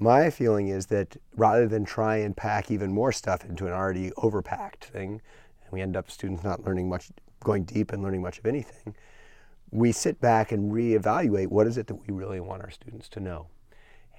my 0.00 0.30
feeling 0.30 0.68
is 0.68 0.86
that 0.86 1.16
rather 1.34 1.66
than 1.66 1.84
try 1.84 2.18
and 2.18 2.36
pack 2.36 2.70
even 2.70 2.92
more 2.92 3.10
stuff 3.10 3.44
into 3.44 3.66
an 3.66 3.72
already 3.72 4.10
overpacked 4.12 4.84
thing, 4.84 5.20
and 5.64 5.72
we 5.72 5.80
end 5.80 5.96
up 5.96 6.08
students 6.08 6.44
not 6.44 6.64
learning 6.64 6.88
much, 6.88 7.10
going 7.42 7.64
deep 7.64 7.90
and 7.92 8.00
learning 8.00 8.22
much 8.22 8.38
of 8.38 8.46
anything, 8.46 8.94
we 9.72 9.90
sit 9.90 10.20
back 10.20 10.52
and 10.52 10.70
reevaluate 10.70 11.48
what 11.48 11.66
is 11.66 11.76
it 11.76 11.88
that 11.88 11.96
we 11.96 12.14
really 12.14 12.38
want 12.38 12.62
our 12.62 12.70
students 12.70 13.08
to 13.08 13.18
know. 13.18 13.48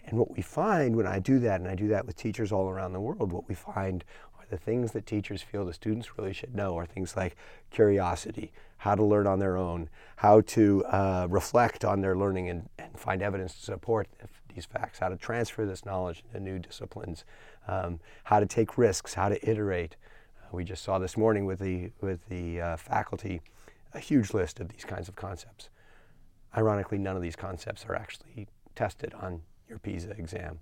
And 0.05 0.17
what 0.17 0.35
we 0.35 0.41
find 0.41 0.95
when 0.95 1.07
I 1.07 1.19
do 1.19 1.39
that, 1.39 1.61
and 1.61 1.69
I 1.69 1.75
do 1.75 1.87
that 1.89 2.05
with 2.05 2.15
teachers 2.15 2.51
all 2.51 2.69
around 2.69 2.93
the 2.93 2.99
world, 2.99 3.31
what 3.31 3.47
we 3.47 3.55
find 3.55 4.03
are 4.39 4.45
the 4.49 4.57
things 4.57 4.91
that 4.93 5.05
teachers 5.05 5.41
feel 5.41 5.65
the 5.65 5.73
students 5.73 6.17
really 6.17 6.33
should 6.33 6.55
know 6.55 6.77
are 6.77 6.85
things 6.85 7.15
like 7.15 7.35
curiosity, 7.69 8.51
how 8.77 8.95
to 8.95 9.03
learn 9.03 9.27
on 9.27 9.39
their 9.39 9.57
own, 9.57 9.89
how 10.17 10.41
to 10.41 10.83
uh, 10.85 11.27
reflect 11.29 11.85
on 11.85 12.01
their 12.01 12.15
learning 12.15 12.49
and, 12.49 12.69
and, 12.77 12.97
find 12.99 13.21
evidence 13.21 13.53
to 13.53 13.61
support 13.61 14.07
these 14.53 14.65
facts, 14.65 14.99
how 14.99 15.09
to 15.09 15.15
transfer 15.15 15.65
this 15.65 15.85
knowledge 15.85 16.23
into 16.27 16.39
new 16.39 16.59
disciplines, 16.59 17.23
um, 17.67 17.99
how 18.25 18.39
to 18.39 18.45
take 18.45 18.77
risks, 18.77 19.13
how 19.13 19.29
to 19.29 19.49
iterate. 19.49 19.95
Uh, 20.41 20.47
we 20.51 20.63
just 20.63 20.83
saw 20.83 20.97
this 20.97 21.15
morning 21.15 21.45
with 21.45 21.59
the, 21.59 21.91
with 22.01 22.27
the 22.29 22.59
uh, 22.59 22.77
faculty 22.77 23.41
a 23.93 23.99
huge 23.99 24.33
list 24.33 24.59
of 24.59 24.69
these 24.69 24.85
kinds 24.85 25.07
of 25.07 25.15
concepts. 25.15 25.69
Ironically, 26.55 26.97
none 26.97 27.15
of 27.15 27.21
these 27.21 27.35
concepts 27.35 27.85
are 27.85 27.95
actually 27.95 28.47
tested 28.75 29.13
on 29.19 29.41
your 29.69 29.79
PISA 29.79 30.11
exam. 30.11 30.59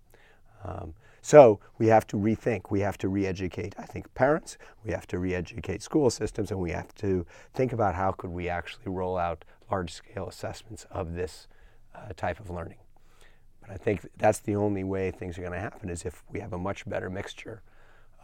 Um, 0.63 0.93
so 1.22 1.60
we 1.78 1.88
have 1.88 2.08
to 2.08 2.17
rethink, 2.17 2.70
we 2.70 2.80
have 2.82 2.98
to 3.00 3.10
re-educate, 3.10 3.76
I 3.78 3.84
think, 3.86 4.13
parents, 4.13 4.58
we 4.86 4.91
have 4.91 5.08
to 5.08 5.20
re-educate 5.20 5.82
school 5.82 6.10
systems, 6.10 6.52
and 6.52 6.60
we 6.60 6.72
have 6.72 6.93
to 6.96 7.26
think 7.54 7.74
about 7.74 7.96
how 7.96 8.12
could 8.12 8.30
we 8.30 8.50
actually 8.50 8.91
roll 8.91 9.17
out 9.17 9.43
large-scale 9.70 10.28
assessments 10.28 10.86
of 10.89 11.15
this 11.15 11.48
uh, 11.96 12.13
type 12.15 12.39
of 12.39 12.50
learning. 12.50 12.78
But 13.62 13.72
I 13.72 13.76
think 13.76 14.08
that's 14.17 14.39
the 14.39 14.56
only 14.56 14.84
way 14.84 15.12
things 15.12 15.38
are 15.38 15.41
going 15.41 15.54
to 15.54 15.60
happen 15.60 15.89
is 15.89 16.06
if 16.06 16.24
we 16.32 16.39
have 16.39 16.54
a 16.54 16.58
much 16.58 16.88
better 16.88 17.10
mixture 17.10 17.62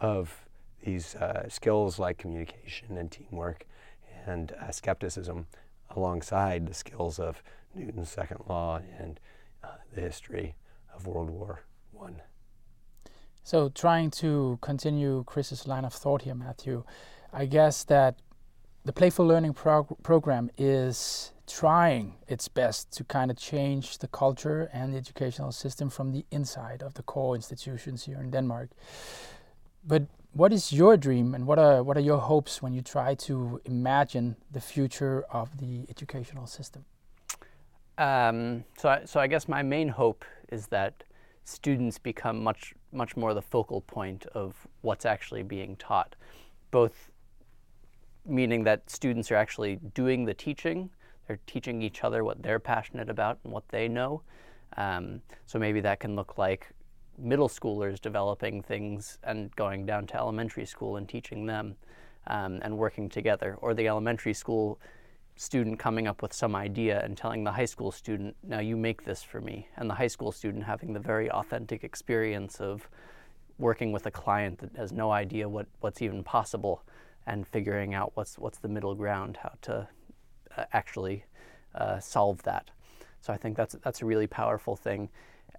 of 0.00 0.46
these 0.82 1.14
uh, 1.16 1.48
skills 1.48 1.98
like 1.98 2.18
communication 2.18 2.96
and 2.96 3.10
teamwork 3.10 3.66
and 4.26 4.52
uh, 4.52 4.70
skepticism 4.70 5.46
alongside 5.90 6.66
the 6.66 6.74
skills 6.74 7.18
of 7.18 7.42
Newton's 7.74 8.10
second 8.10 8.40
law 8.48 8.80
and 8.98 9.20
uh, 9.62 9.68
the 9.94 10.00
history 10.00 10.54
of 10.94 11.06
World 11.06 11.30
War 11.30 11.64
One. 11.92 12.22
So, 13.42 13.68
trying 13.68 14.10
to 14.12 14.58
continue 14.62 15.24
Chris's 15.24 15.66
line 15.66 15.84
of 15.84 15.92
thought 15.92 16.22
here, 16.22 16.34
Matthew, 16.34 16.84
I 17.32 17.46
guess 17.46 17.84
that 17.84 18.16
the 18.84 18.92
playful 18.92 19.26
learning 19.26 19.54
prog- 19.54 20.02
program 20.02 20.50
is 20.56 21.32
trying 21.46 22.14
its 22.26 22.48
best 22.48 22.90
to 22.92 23.04
kind 23.04 23.30
of 23.30 23.36
change 23.36 23.98
the 23.98 24.08
culture 24.08 24.70
and 24.72 24.94
the 24.94 24.98
educational 24.98 25.52
system 25.52 25.90
from 25.90 26.12
the 26.12 26.24
inside 26.30 26.82
of 26.82 26.94
the 26.94 27.02
core 27.02 27.34
institutions 27.34 28.04
here 28.04 28.18
in 28.18 28.30
Denmark. 28.30 28.70
But 29.86 30.04
what 30.32 30.52
is 30.52 30.72
your 30.72 30.96
dream 30.96 31.34
and 31.34 31.46
what 31.46 31.58
are 31.58 31.82
what 31.82 31.96
are 31.96 32.00
your 32.00 32.18
hopes 32.18 32.62
when 32.62 32.72
you 32.72 32.82
try 32.82 33.14
to 33.14 33.60
imagine 33.64 34.36
the 34.50 34.60
future 34.60 35.24
of 35.30 35.58
the 35.58 35.86
educational 35.88 36.46
system? 36.46 36.84
Um, 37.96 38.64
so, 38.76 38.88
I, 38.88 39.04
so 39.04 39.20
I 39.20 39.28
guess 39.28 39.46
my 39.46 39.62
main 39.62 39.88
hope 39.88 40.24
is 40.54 40.68
that 40.68 41.04
students 41.44 41.98
become 41.98 42.42
much 42.42 42.74
much 42.92 43.16
more 43.16 43.34
the 43.34 43.42
focal 43.42 43.80
point 43.80 44.24
of 44.34 44.66
what's 44.82 45.04
actually 45.04 45.42
being 45.42 45.76
taught, 45.76 46.16
both 46.70 47.10
meaning 48.24 48.64
that 48.64 48.88
students 48.88 49.30
are 49.30 49.36
actually 49.36 49.76
doing 49.94 50.24
the 50.24 50.32
teaching, 50.46 50.88
they're 51.26 51.40
teaching 51.46 51.82
each 51.82 52.04
other 52.04 52.24
what 52.24 52.42
they're 52.42 52.60
passionate 52.60 53.10
about 53.10 53.38
and 53.44 53.52
what 53.52 53.68
they 53.68 53.88
know. 53.88 54.22
Um, 54.76 55.20
so 55.46 55.58
maybe 55.58 55.80
that 55.80 56.00
can 56.00 56.16
look 56.16 56.38
like 56.38 56.62
middle 57.18 57.48
schoolers 57.48 58.00
developing 58.00 58.62
things 58.62 59.18
and 59.22 59.54
going 59.56 59.86
down 59.86 60.06
to 60.06 60.16
elementary 60.16 60.66
school 60.66 60.96
and 60.96 61.08
teaching 61.08 61.46
them 61.46 61.76
um, 62.26 62.60
and 62.62 62.78
working 62.78 63.08
together, 63.08 63.56
or 63.60 63.74
the 63.74 63.86
elementary 63.88 64.34
school 64.34 64.78
student 65.36 65.78
coming 65.78 66.06
up 66.06 66.22
with 66.22 66.32
some 66.32 66.54
idea 66.54 67.02
and 67.02 67.16
telling 67.16 67.44
the 67.44 67.50
high 67.50 67.64
school 67.64 67.90
student, 67.90 68.36
now 68.42 68.60
you 68.60 68.76
make 68.76 69.04
this 69.04 69.22
for 69.22 69.40
me, 69.40 69.68
and 69.76 69.90
the 69.90 69.94
high 69.94 70.06
school 70.06 70.30
student 70.30 70.64
having 70.64 70.92
the 70.92 71.00
very 71.00 71.30
authentic 71.30 71.82
experience 71.82 72.60
of 72.60 72.88
working 73.58 73.92
with 73.92 74.06
a 74.06 74.10
client 74.10 74.58
that 74.58 74.70
has 74.76 74.92
no 74.92 75.10
idea 75.10 75.48
what, 75.48 75.66
what's 75.80 76.02
even 76.02 76.22
possible 76.22 76.82
and 77.26 77.46
figuring 77.48 77.94
out 77.94 78.12
what's, 78.14 78.38
what's 78.38 78.58
the 78.58 78.68
middle 78.68 78.94
ground, 78.94 79.38
how 79.42 79.52
to 79.62 79.88
uh, 80.56 80.64
actually 80.72 81.24
uh, 81.74 81.98
solve 81.98 82.42
that. 82.42 82.70
So 83.20 83.32
I 83.32 83.36
think 83.36 83.56
that's, 83.56 83.74
that's 83.82 84.02
a 84.02 84.06
really 84.06 84.26
powerful 84.26 84.76
thing. 84.76 85.08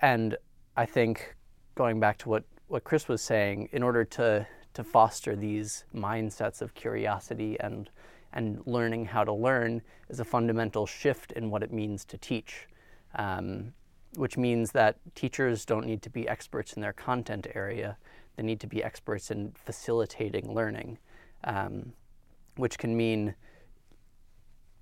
And 0.01 0.37
I 0.77 0.85
think 0.85 1.35
going 1.73 1.99
back 1.99 2.17
to 2.19 2.29
what, 2.29 2.43
what 2.67 2.83
Chris 2.83 3.07
was 3.07 3.21
saying, 3.21 3.69
in 3.71 3.83
order 3.83 4.05
to, 4.05 4.45
to 4.73 4.83
foster 4.83 5.35
these 5.35 5.85
mindsets 5.93 6.61
of 6.61 6.73
curiosity 6.73 7.57
and, 7.59 7.89
and 8.35 8.61
learning 8.65 9.05
how 9.05 9.23
to 9.23 9.33
learn 9.33 9.81
is 10.09 10.19
a 10.19 10.25
fundamental 10.25 10.85
shift 10.85 11.31
in 11.31 11.49
what 11.49 11.63
it 11.63 11.73
means 11.73 12.05
to 12.05 12.17
teach. 12.17 12.67
Um, 13.15 13.73
which 14.17 14.37
means 14.37 14.71
that 14.71 14.97
teachers 15.13 15.65
don't 15.65 15.85
need 15.85 16.01
to 16.01 16.09
be 16.09 16.27
experts 16.27 16.73
in 16.73 16.81
their 16.81 16.93
content 16.93 17.47
area. 17.53 17.97
They 18.35 18.43
need 18.43 18.59
to 18.61 18.67
be 18.67 18.83
experts 18.83 19.31
in 19.31 19.53
facilitating 19.53 20.53
learning, 20.53 20.97
um, 21.43 21.93
which 22.55 22.77
can 22.77 22.95
mean 22.95 23.35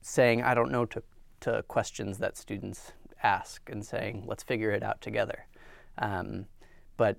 saying, 0.01 0.43
I 0.43 0.53
don't 0.53 0.71
know, 0.71 0.85
to, 0.85 1.03
to 1.41 1.63
questions 1.67 2.17
that 2.19 2.37
students 2.37 2.91
ask 3.21 3.69
and 3.69 3.85
saying, 3.85 4.25
let's 4.27 4.43
figure 4.43 4.71
it 4.71 4.83
out 4.83 5.01
together. 5.01 5.45
Um, 5.97 6.45
but 6.97 7.17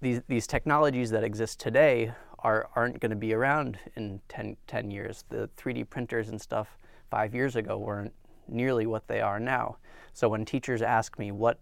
these, 0.00 0.20
these 0.28 0.46
technologies 0.46 1.10
that 1.10 1.24
exist 1.24 1.58
today 1.58 2.12
are, 2.40 2.68
aren't 2.76 3.00
going 3.00 3.10
to 3.10 3.16
be 3.16 3.34
around 3.34 3.78
in 3.96 4.20
10, 4.28 4.56
10 4.66 4.90
years. 4.90 5.24
The 5.28 5.48
3D 5.56 5.88
printers 5.90 6.28
and 6.28 6.40
stuff 6.40 6.78
five 7.10 7.34
years 7.34 7.56
ago 7.56 7.78
weren't 7.78 8.12
nearly 8.46 8.86
what 8.86 9.08
they 9.08 9.20
are 9.20 9.40
now. 9.40 9.76
So 10.12 10.28
when 10.28 10.44
teachers 10.44 10.82
ask 10.82 11.18
me 11.18 11.32
what, 11.32 11.58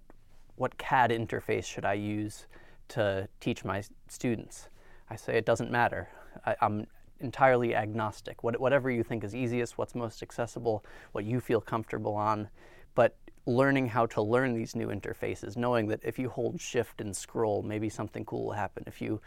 what 0.56 0.78
CAD 0.78 1.10
interface 1.10 1.64
should 1.64 1.84
I 1.84 1.94
use 1.94 2.46
to 2.88 3.28
teach 3.40 3.64
my 3.64 3.82
students, 4.08 4.68
I 5.10 5.16
say 5.16 5.36
it 5.36 5.46
doesn't 5.46 5.70
matter. 5.70 6.08
I, 6.44 6.56
am 6.60 6.86
entirely 7.20 7.74
agnostic. 7.74 8.42
What, 8.44 8.60
whatever 8.60 8.90
you 8.90 9.02
think 9.02 9.24
is 9.24 9.34
easiest, 9.34 9.78
what's 9.78 9.94
most 9.94 10.22
accessible, 10.22 10.84
what 11.12 11.24
you 11.24 11.40
feel 11.40 11.60
comfortable 11.60 12.14
on. 12.14 12.48
But 12.94 13.16
learning 13.46 13.88
how 13.88 14.06
to 14.06 14.22
learn 14.22 14.54
these 14.54 14.74
new 14.74 14.88
interfaces, 14.88 15.56
knowing 15.56 15.88
that 15.88 16.00
if 16.02 16.18
you 16.18 16.28
hold 16.28 16.60
shift 16.60 17.00
and 17.00 17.16
scroll, 17.16 17.62
maybe 17.62 17.88
something 17.88 18.24
cool 18.24 18.46
will 18.46 18.52
happen. 18.52 18.84
If 18.86 19.00
you 19.00 19.20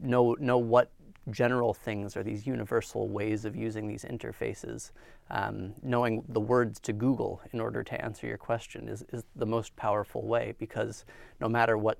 know 0.00 0.36
know 0.38 0.58
what 0.58 0.90
general 1.30 1.74
things 1.74 2.16
are 2.16 2.22
these 2.22 2.46
universal 2.46 3.08
ways 3.08 3.44
of 3.44 3.56
using 3.56 3.88
these 3.88 4.04
interfaces, 4.04 4.92
um, 5.30 5.74
knowing 5.82 6.22
the 6.28 6.40
words 6.40 6.78
to 6.80 6.92
Google 6.92 7.40
in 7.52 7.60
order 7.60 7.82
to 7.82 8.04
answer 8.04 8.26
your 8.26 8.36
question 8.36 8.88
is, 8.88 9.04
is 9.12 9.24
the 9.34 9.46
most 9.46 9.74
powerful 9.76 10.26
way 10.26 10.54
because 10.58 11.04
no 11.40 11.48
matter 11.48 11.76
what 11.76 11.98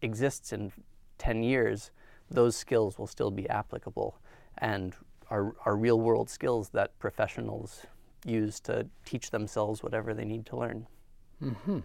exists 0.00 0.52
in 0.52 0.72
10 1.18 1.42
years, 1.42 1.90
those 2.30 2.56
skills 2.56 2.98
will 2.98 3.06
still 3.06 3.30
be 3.30 3.48
applicable 3.48 4.18
and 4.58 4.94
are, 5.30 5.54
are 5.66 5.76
real 5.76 6.00
world 6.00 6.30
skills 6.30 6.70
that 6.70 6.98
professionals 6.98 7.86
use 8.24 8.58
to 8.60 8.86
teach 9.04 9.30
themselves 9.30 9.82
whatever 9.82 10.14
they 10.14 10.24
need 10.24 10.46
to 10.46 10.56
learn. 10.56 10.86
Mm-hmm. 11.42 11.80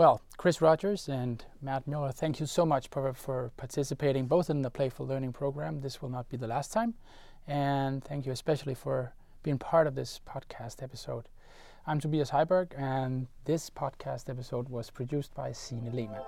Well, 0.00 0.22
Chris 0.38 0.62
Rogers 0.62 1.10
and 1.10 1.44
Matt 1.60 1.86
Miller, 1.86 2.10
thank 2.10 2.40
you 2.40 2.46
so 2.46 2.64
much 2.64 2.88
for, 2.88 3.12
for 3.12 3.52
participating 3.58 4.24
both 4.24 4.48
in 4.48 4.62
the 4.62 4.70
Playful 4.70 5.06
Learning 5.06 5.30
program. 5.30 5.82
This 5.82 6.00
will 6.00 6.08
not 6.08 6.26
be 6.30 6.38
the 6.38 6.46
last 6.46 6.72
time. 6.72 6.94
And 7.46 8.02
thank 8.02 8.24
you 8.24 8.32
especially 8.32 8.74
for 8.74 9.12
being 9.42 9.58
part 9.58 9.86
of 9.86 9.94
this 9.94 10.18
podcast 10.26 10.82
episode. 10.82 11.28
I'm 11.86 12.00
Tobias 12.00 12.30
Heiberg, 12.30 12.68
and 12.78 13.26
this 13.44 13.68
podcast 13.68 14.30
episode 14.30 14.70
was 14.70 14.88
produced 14.88 15.34
by 15.34 15.52
Signe 15.52 15.90
Lehmann. 15.92 16.22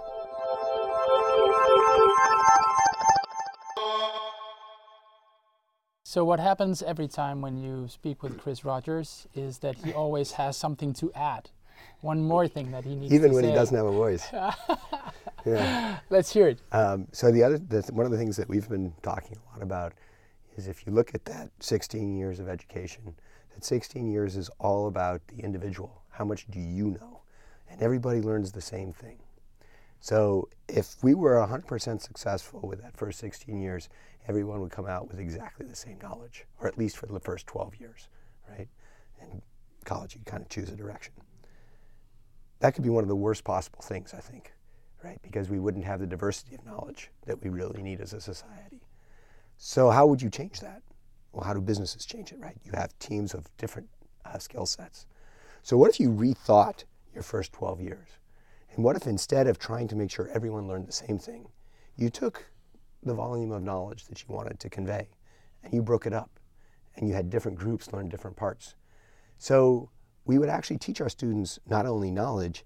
So 6.04 6.26
what 6.26 6.40
happens 6.40 6.82
every 6.82 7.08
time 7.08 7.40
when 7.40 7.56
you 7.56 7.88
speak 7.88 8.22
with 8.22 8.38
Chris 8.38 8.66
Rogers 8.66 9.26
is 9.34 9.60
that 9.60 9.76
he 9.76 9.94
always 9.94 10.32
has 10.32 10.58
something 10.58 10.92
to 10.92 11.10
add. 11.14 11.48
One 12.00 12.20
more 12.22 12.48
thing 12.48 12.70
that 12.72 12.84
he 12.84 12.94
needs 12.94 13.12
Even 13.12 13.32
when 13.32 13.44
say. 13.44 13.50
he 13.50 13.54
doesn't 13.54 13.76
have 13.76 13.86
a 13.86 13.92
voice. 13.92 14.26
yeah. 15.46 15.98
Let's 16.10 16.32
hear 16.32 16.48
it. 16.48 16.58
Um, 16.72 17.06
so 17.12 17.30
the 17.30 17.42
other, 17.42 17.58
the, 17.58 17.82
one 17.92 18.06
of 18.06 18.12
the 18.12 18.18
things 18.18 18.36
that 18.36 18.48
we've 18.48 18.68
been 18.68 18.92
talking 19.02 19.36
a 19.36 19.52
lot 19.52 19.62
about 19.62 19.92
is 20.56 20.68
if 20.68 20.86
you 20.86 20.92
look 20.92 21.14
at 21.14 21.24
that 21.26 21.50
16 21.60 22.16
years 22.16 22.40
of 22.40 22.48
education, 22.48 23.14
that 23.54 23.64
16 23.64 24.10
years 24.10 24.36
is 24.36 24.50
all 24.58 24.88
about 24.88 25.20
the 25.28 25.42
individual. 25.42 26.02
How 26.10 26.24
much 26.24 26.46
do 26.50 26.60
you 26.60 26.90
know? 27.00 27.22
And 27.70 27.80
everybody 27.80 28.20
learns 28.20 28.52
the 28.52 28.60
same 28.60 28.92
thing. 28.92 29.18
So 30.00 30.48
if 30.68 30.96
we 31.02 31.14
were 31.14 31.34
100% 31.36 32.00
successful 32.00 32.60
with 32.60 32.82
that 32.82 32.96
first 32.96 33.20
16 33.20 33.60
years, 33.60 33.88
everyone 34.26 34.60
would 34.60 34.72
come 34.72 34.86
out 34.86 35.08
with 35.08 35.20
exactly 35.20 35.66
the 35.66 35.76
same 35.76 35.98
knowledge, 36.02 36.44
or 36.60 36.66
at 36.66 36.76
least 36.76 36.96
for 36.96 37.06
the 37.06 37.20
first 37.20 37.46
12 37.46 37.76
years, 37.76 38.08
right? 38.50 38.68
In 39.20 39.42
college, 39.84 40.14
you 40.14 40.20
kind 40.24 40.42
of 40.42 40.48
choose 40.48 40.68
a 40.68 40.76
direction. 40.76 41.12
That 42.62 42.74
could 42.74 42.84
be 42.84 42.90
one 42.90 43.02
of 43.02 43.08
the 43.08 43.16
worst 43.16 43.42
possible 43.42 43.80
things, 43.82 44.14
I 44.14 44.20
think, 44.20 44.52
right? 45.02 45.18
Because 45.22 45.50
we 45.50 45.58
wouldn't 45.58 45.84
have 45.84 45.98
the 45.98 46.06
diversity 46.06 46.54
of 46.54 46.64
knowledge 46.64 47.10
that 47.26 47.42
we 47.42 47.50
really 47.50 47.82
need 47.82 48.00
as 48.00 48.12
a 48.12 48.20
society. 48.20 48.86
So, 49.56 49.90
how 49.90 50.06
would 50.06 50.22
you 50.22 50.30
change 50.30 50.60
that? 50.60 50.80
Well, 51.32 51.42
how 51.42 51.54
do 51.54 51.60
businesses 51.60 52.06
change 52.06 52.30
it, 52.30 52.38
right? 52.38 52.56
You 52.62 52.70
have 52.74 52.96
teams 53.00 53.34
of 53.34 53.48
different 53.56 53.88
uh, 54.24 54.38
skill 54.38 54.64
sets. 54.64 55.06
So, 55.64 55.76
what 55.76 55.90
if 55.90 55.98
you 55.98 56.10
rethought 56.10 56.84
your 57.12 57.24
first 57.24 57.52
12 57.52 57.80
years? 57.80 58.08
And 58.76 58.84
what 58.84 58.94
if 58.94 59.08
instead 59.08 59.48
of 59.48 59.58
trying 59.58 59.88
to 59.88 59.96
make 59.96 60.12
sure 60.12 60.28
everyone 60.32 60.68
learned 60.68 60.86
the 60.86 60.92
same 60.92 61.18
thing, 61.18 61.48
you 61.96 62.10
took 62.10 62.46
the 63.02 63.12
volume 63.12 63.50
of 63.50 63.64
knowledge 63.64 64.04
that 64.04 64.22
you 64.22 64.32
wanted 64.32 64.60
to 64.60 64.70
convey 64.70 65.08
and 65.64 65.74
you 65.74 65.82
broke 65.82 66.06
it 66.06 66.12
up 66.12 66.38
and 66.94 67.08
you 67.08 67.14
had 67.14 67.28
different 67.28 67.58
groups 67.58 67.92
learn 67.92 68.08
different 68.08 68.36
parts? 68.36 68.76
So, 69.38 69.90
we 70.24 70.38
would 70.38 70.48
actually 70.48 70.78
teach 70.78 71.00
our 71.00 71.08
students 71.08 71.58
not 71.66 71.86
only 71.86 72.10
knowledge, 72.10 72.64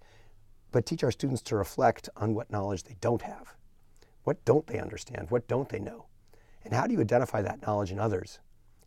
but 0.72 0.84
teach 0.84 1.02
our 1.02 1.10
students 1.10 1.42
to 1.42 1.56
reflect 1.56 2.08
on 2.16 2.34
what 2.34 2.50
knowledge 2.50 2.84
they 2.84 2.96
don't 3.00 3.22
have. 3.22 3.54
What 4.24 4.44
don't 4.44 4.66
they 4.66 4.78
understand? 4.78 5.30
What 5.30 5.48
don't 5.48 5.68
they 5.68 5.78
know? 5.78 6.06
And 6.64 6.74
how 6.74 6.86
do 6.86 6.92
you 6.92 7.00
identify 7.00 7.42
that 7.42 7.64
knowledge 7.66 7.92
in 7.92 8.00
others? 8.00 8.40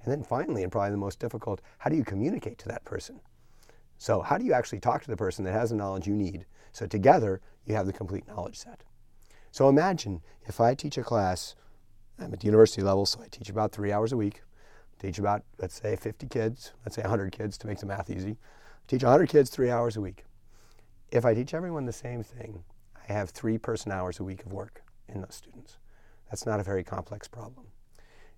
And 0.03 0.11
then 0.11 0.23
finally, 0.23 0.63
and 0.63 0.71
probably 0.71 0.91
the 0.91 0.97
most 0.97 1.19
difficult, 1.19 1.61
how 1.79 1.89
do 1.89 1.95
you 1.95 2.03
communicate 2.03 2.57
to 2.59 2.67
that 2.67 2.85
person? 2.85 3.21
So, 3.97 4.21
how 4.21 4.37
do 4.37 4.45
you 4.45 4.53
actually 4.53 4.79
talk 4.79 5.01
to 5.03 5.09
the 5.09 5.17
person 5.17 5.43
that 5.45 5.51
has 5.51 5.71
the 5.71 5.75
knowledge 5.75 6.07
you 6.07 6.15
need? 6.15 6.45
So, 6.71 6.85
together, 6.85 7.41
you 7.65 7.75
have 7.75 7.85
the 7.85 7.93
complete 7.93 8.27
knowledge 8.27 8.57
set. 8.57 8.83
So, 9.51 9.67
imagine 9.67 10.21
if 10.45 10.61
I 10.61 10.73
teach 10.73 10.97
a 10.97 11.03
class, 11.03 11.55
I'm 12.17 12.31
at 12.31 12.39
the 12.39 12.45
university 12.45 12.81
level, 12.81 13.05
so 13.05 13.21
I 13.21 13.27
teach 13.29 13.49
about 13.49 13.71
three 13.71 13.91
hours 13.91 14.13
a 14.13 14.17
week, 14.17 14.41
teach 14.99 15.19
about, 15.19 15.43
let's 15.57 15.81
say, 15.81 15.95
50 15.95 16.27
kids, 16.27 16.73
let's 16.85 16.95
say 16.95 17.01
100 17.01 17.31
kids 17.31 17.57
to 17.57 17.67
make 17.67 17.79
the 17.79 17.85
math 17.85 18.09
easy, 18.09 18.37
teach 18.89 19.03
100 19.03 19.29
kids 19.29 19.51
three 19.51 19.69
hours 19.69 19.95
a 19.95 20.01
week. 20.01 20.25
If 21.11 21.23
I 21.23 21.35
teach 21.35 21.53
everyone 21.53 21.85
the 21.85 21.93
same 21.93 22.23
thing, 22.23 22.63
I 23.07 23.13
have 23.13 23.29
three 23.29 23.59
person 23.59 23.91
hours 23.91 24.19
a 24.19 24.23
week 24.23 24.43
of 24.43 24.51
work 24.51 24.81
in 25.07 25.21
those 25.21 25.35
students. 25.35 25.77
That's 26.29 26.47
not 26.47 26.59
a 26.59 26.63
very 26.63 26.83
complex 26.83 27.27
problem. 27.27 27.67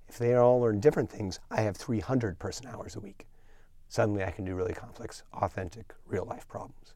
If 0.09 0.17
they 0.17 0.35
all 0.35 0.59
learn 0.59 0.81
different 0.81 1.09
things, 1.09 1.39
I 1.49 1.61
have 1.61 1.77
300 1.77 2.37
person 2.37 2.67
hours 2.67 2.97
a 2.97 2.99
week. 2.99 3.27
Suddenly 3.87 4.25
I 4.25 4.31
can 4.31 4.43
do 4.43 4.55
really 4.55 4.73
complex, 4.73 5.23
authentic, 5.33 5.93
real 6.05 6.25
life 6.25 6.45
problems. 6.49 6.95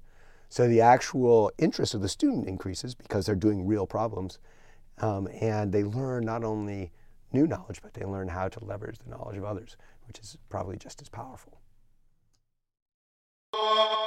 So 0.50 0.68
the 0.68 0.82
actual 0.82 1.50
interest 1.58 1.94
of 1.94 2.02
the 2.02 2.10
student 2.10 2.50
increases 2.50 2.94
because 2.94 3.26
they're 3.26 3.36
doing 3.36 3.66
real 3.66 3.88
problems. 3.88 4.38
Um, 4.98 5.30
and 5.40 5.72
they 5.72 5.86
learn 5.86 6.26
not 6.26 6.44
only 6.44 6.92
new 7.32 7.48
knowledge, 7.48 7.82
but 7.82 7.94
they 7.94 8.06
learn 8.06 8.28
how 8.28 8.50
to 8.50 8.66
leverage 8.66 9.00
the 9.00 9.10
knowledge 9.10 9.38
of 9.38 9.46
others, 9.46 9.78
which 10.08 10.20
is 10.20 10.38
probably 10.50 10.76
just 10.76 11.02
as 11.02 11.08
powerful. 11.08 11.62
you 13.56 14.05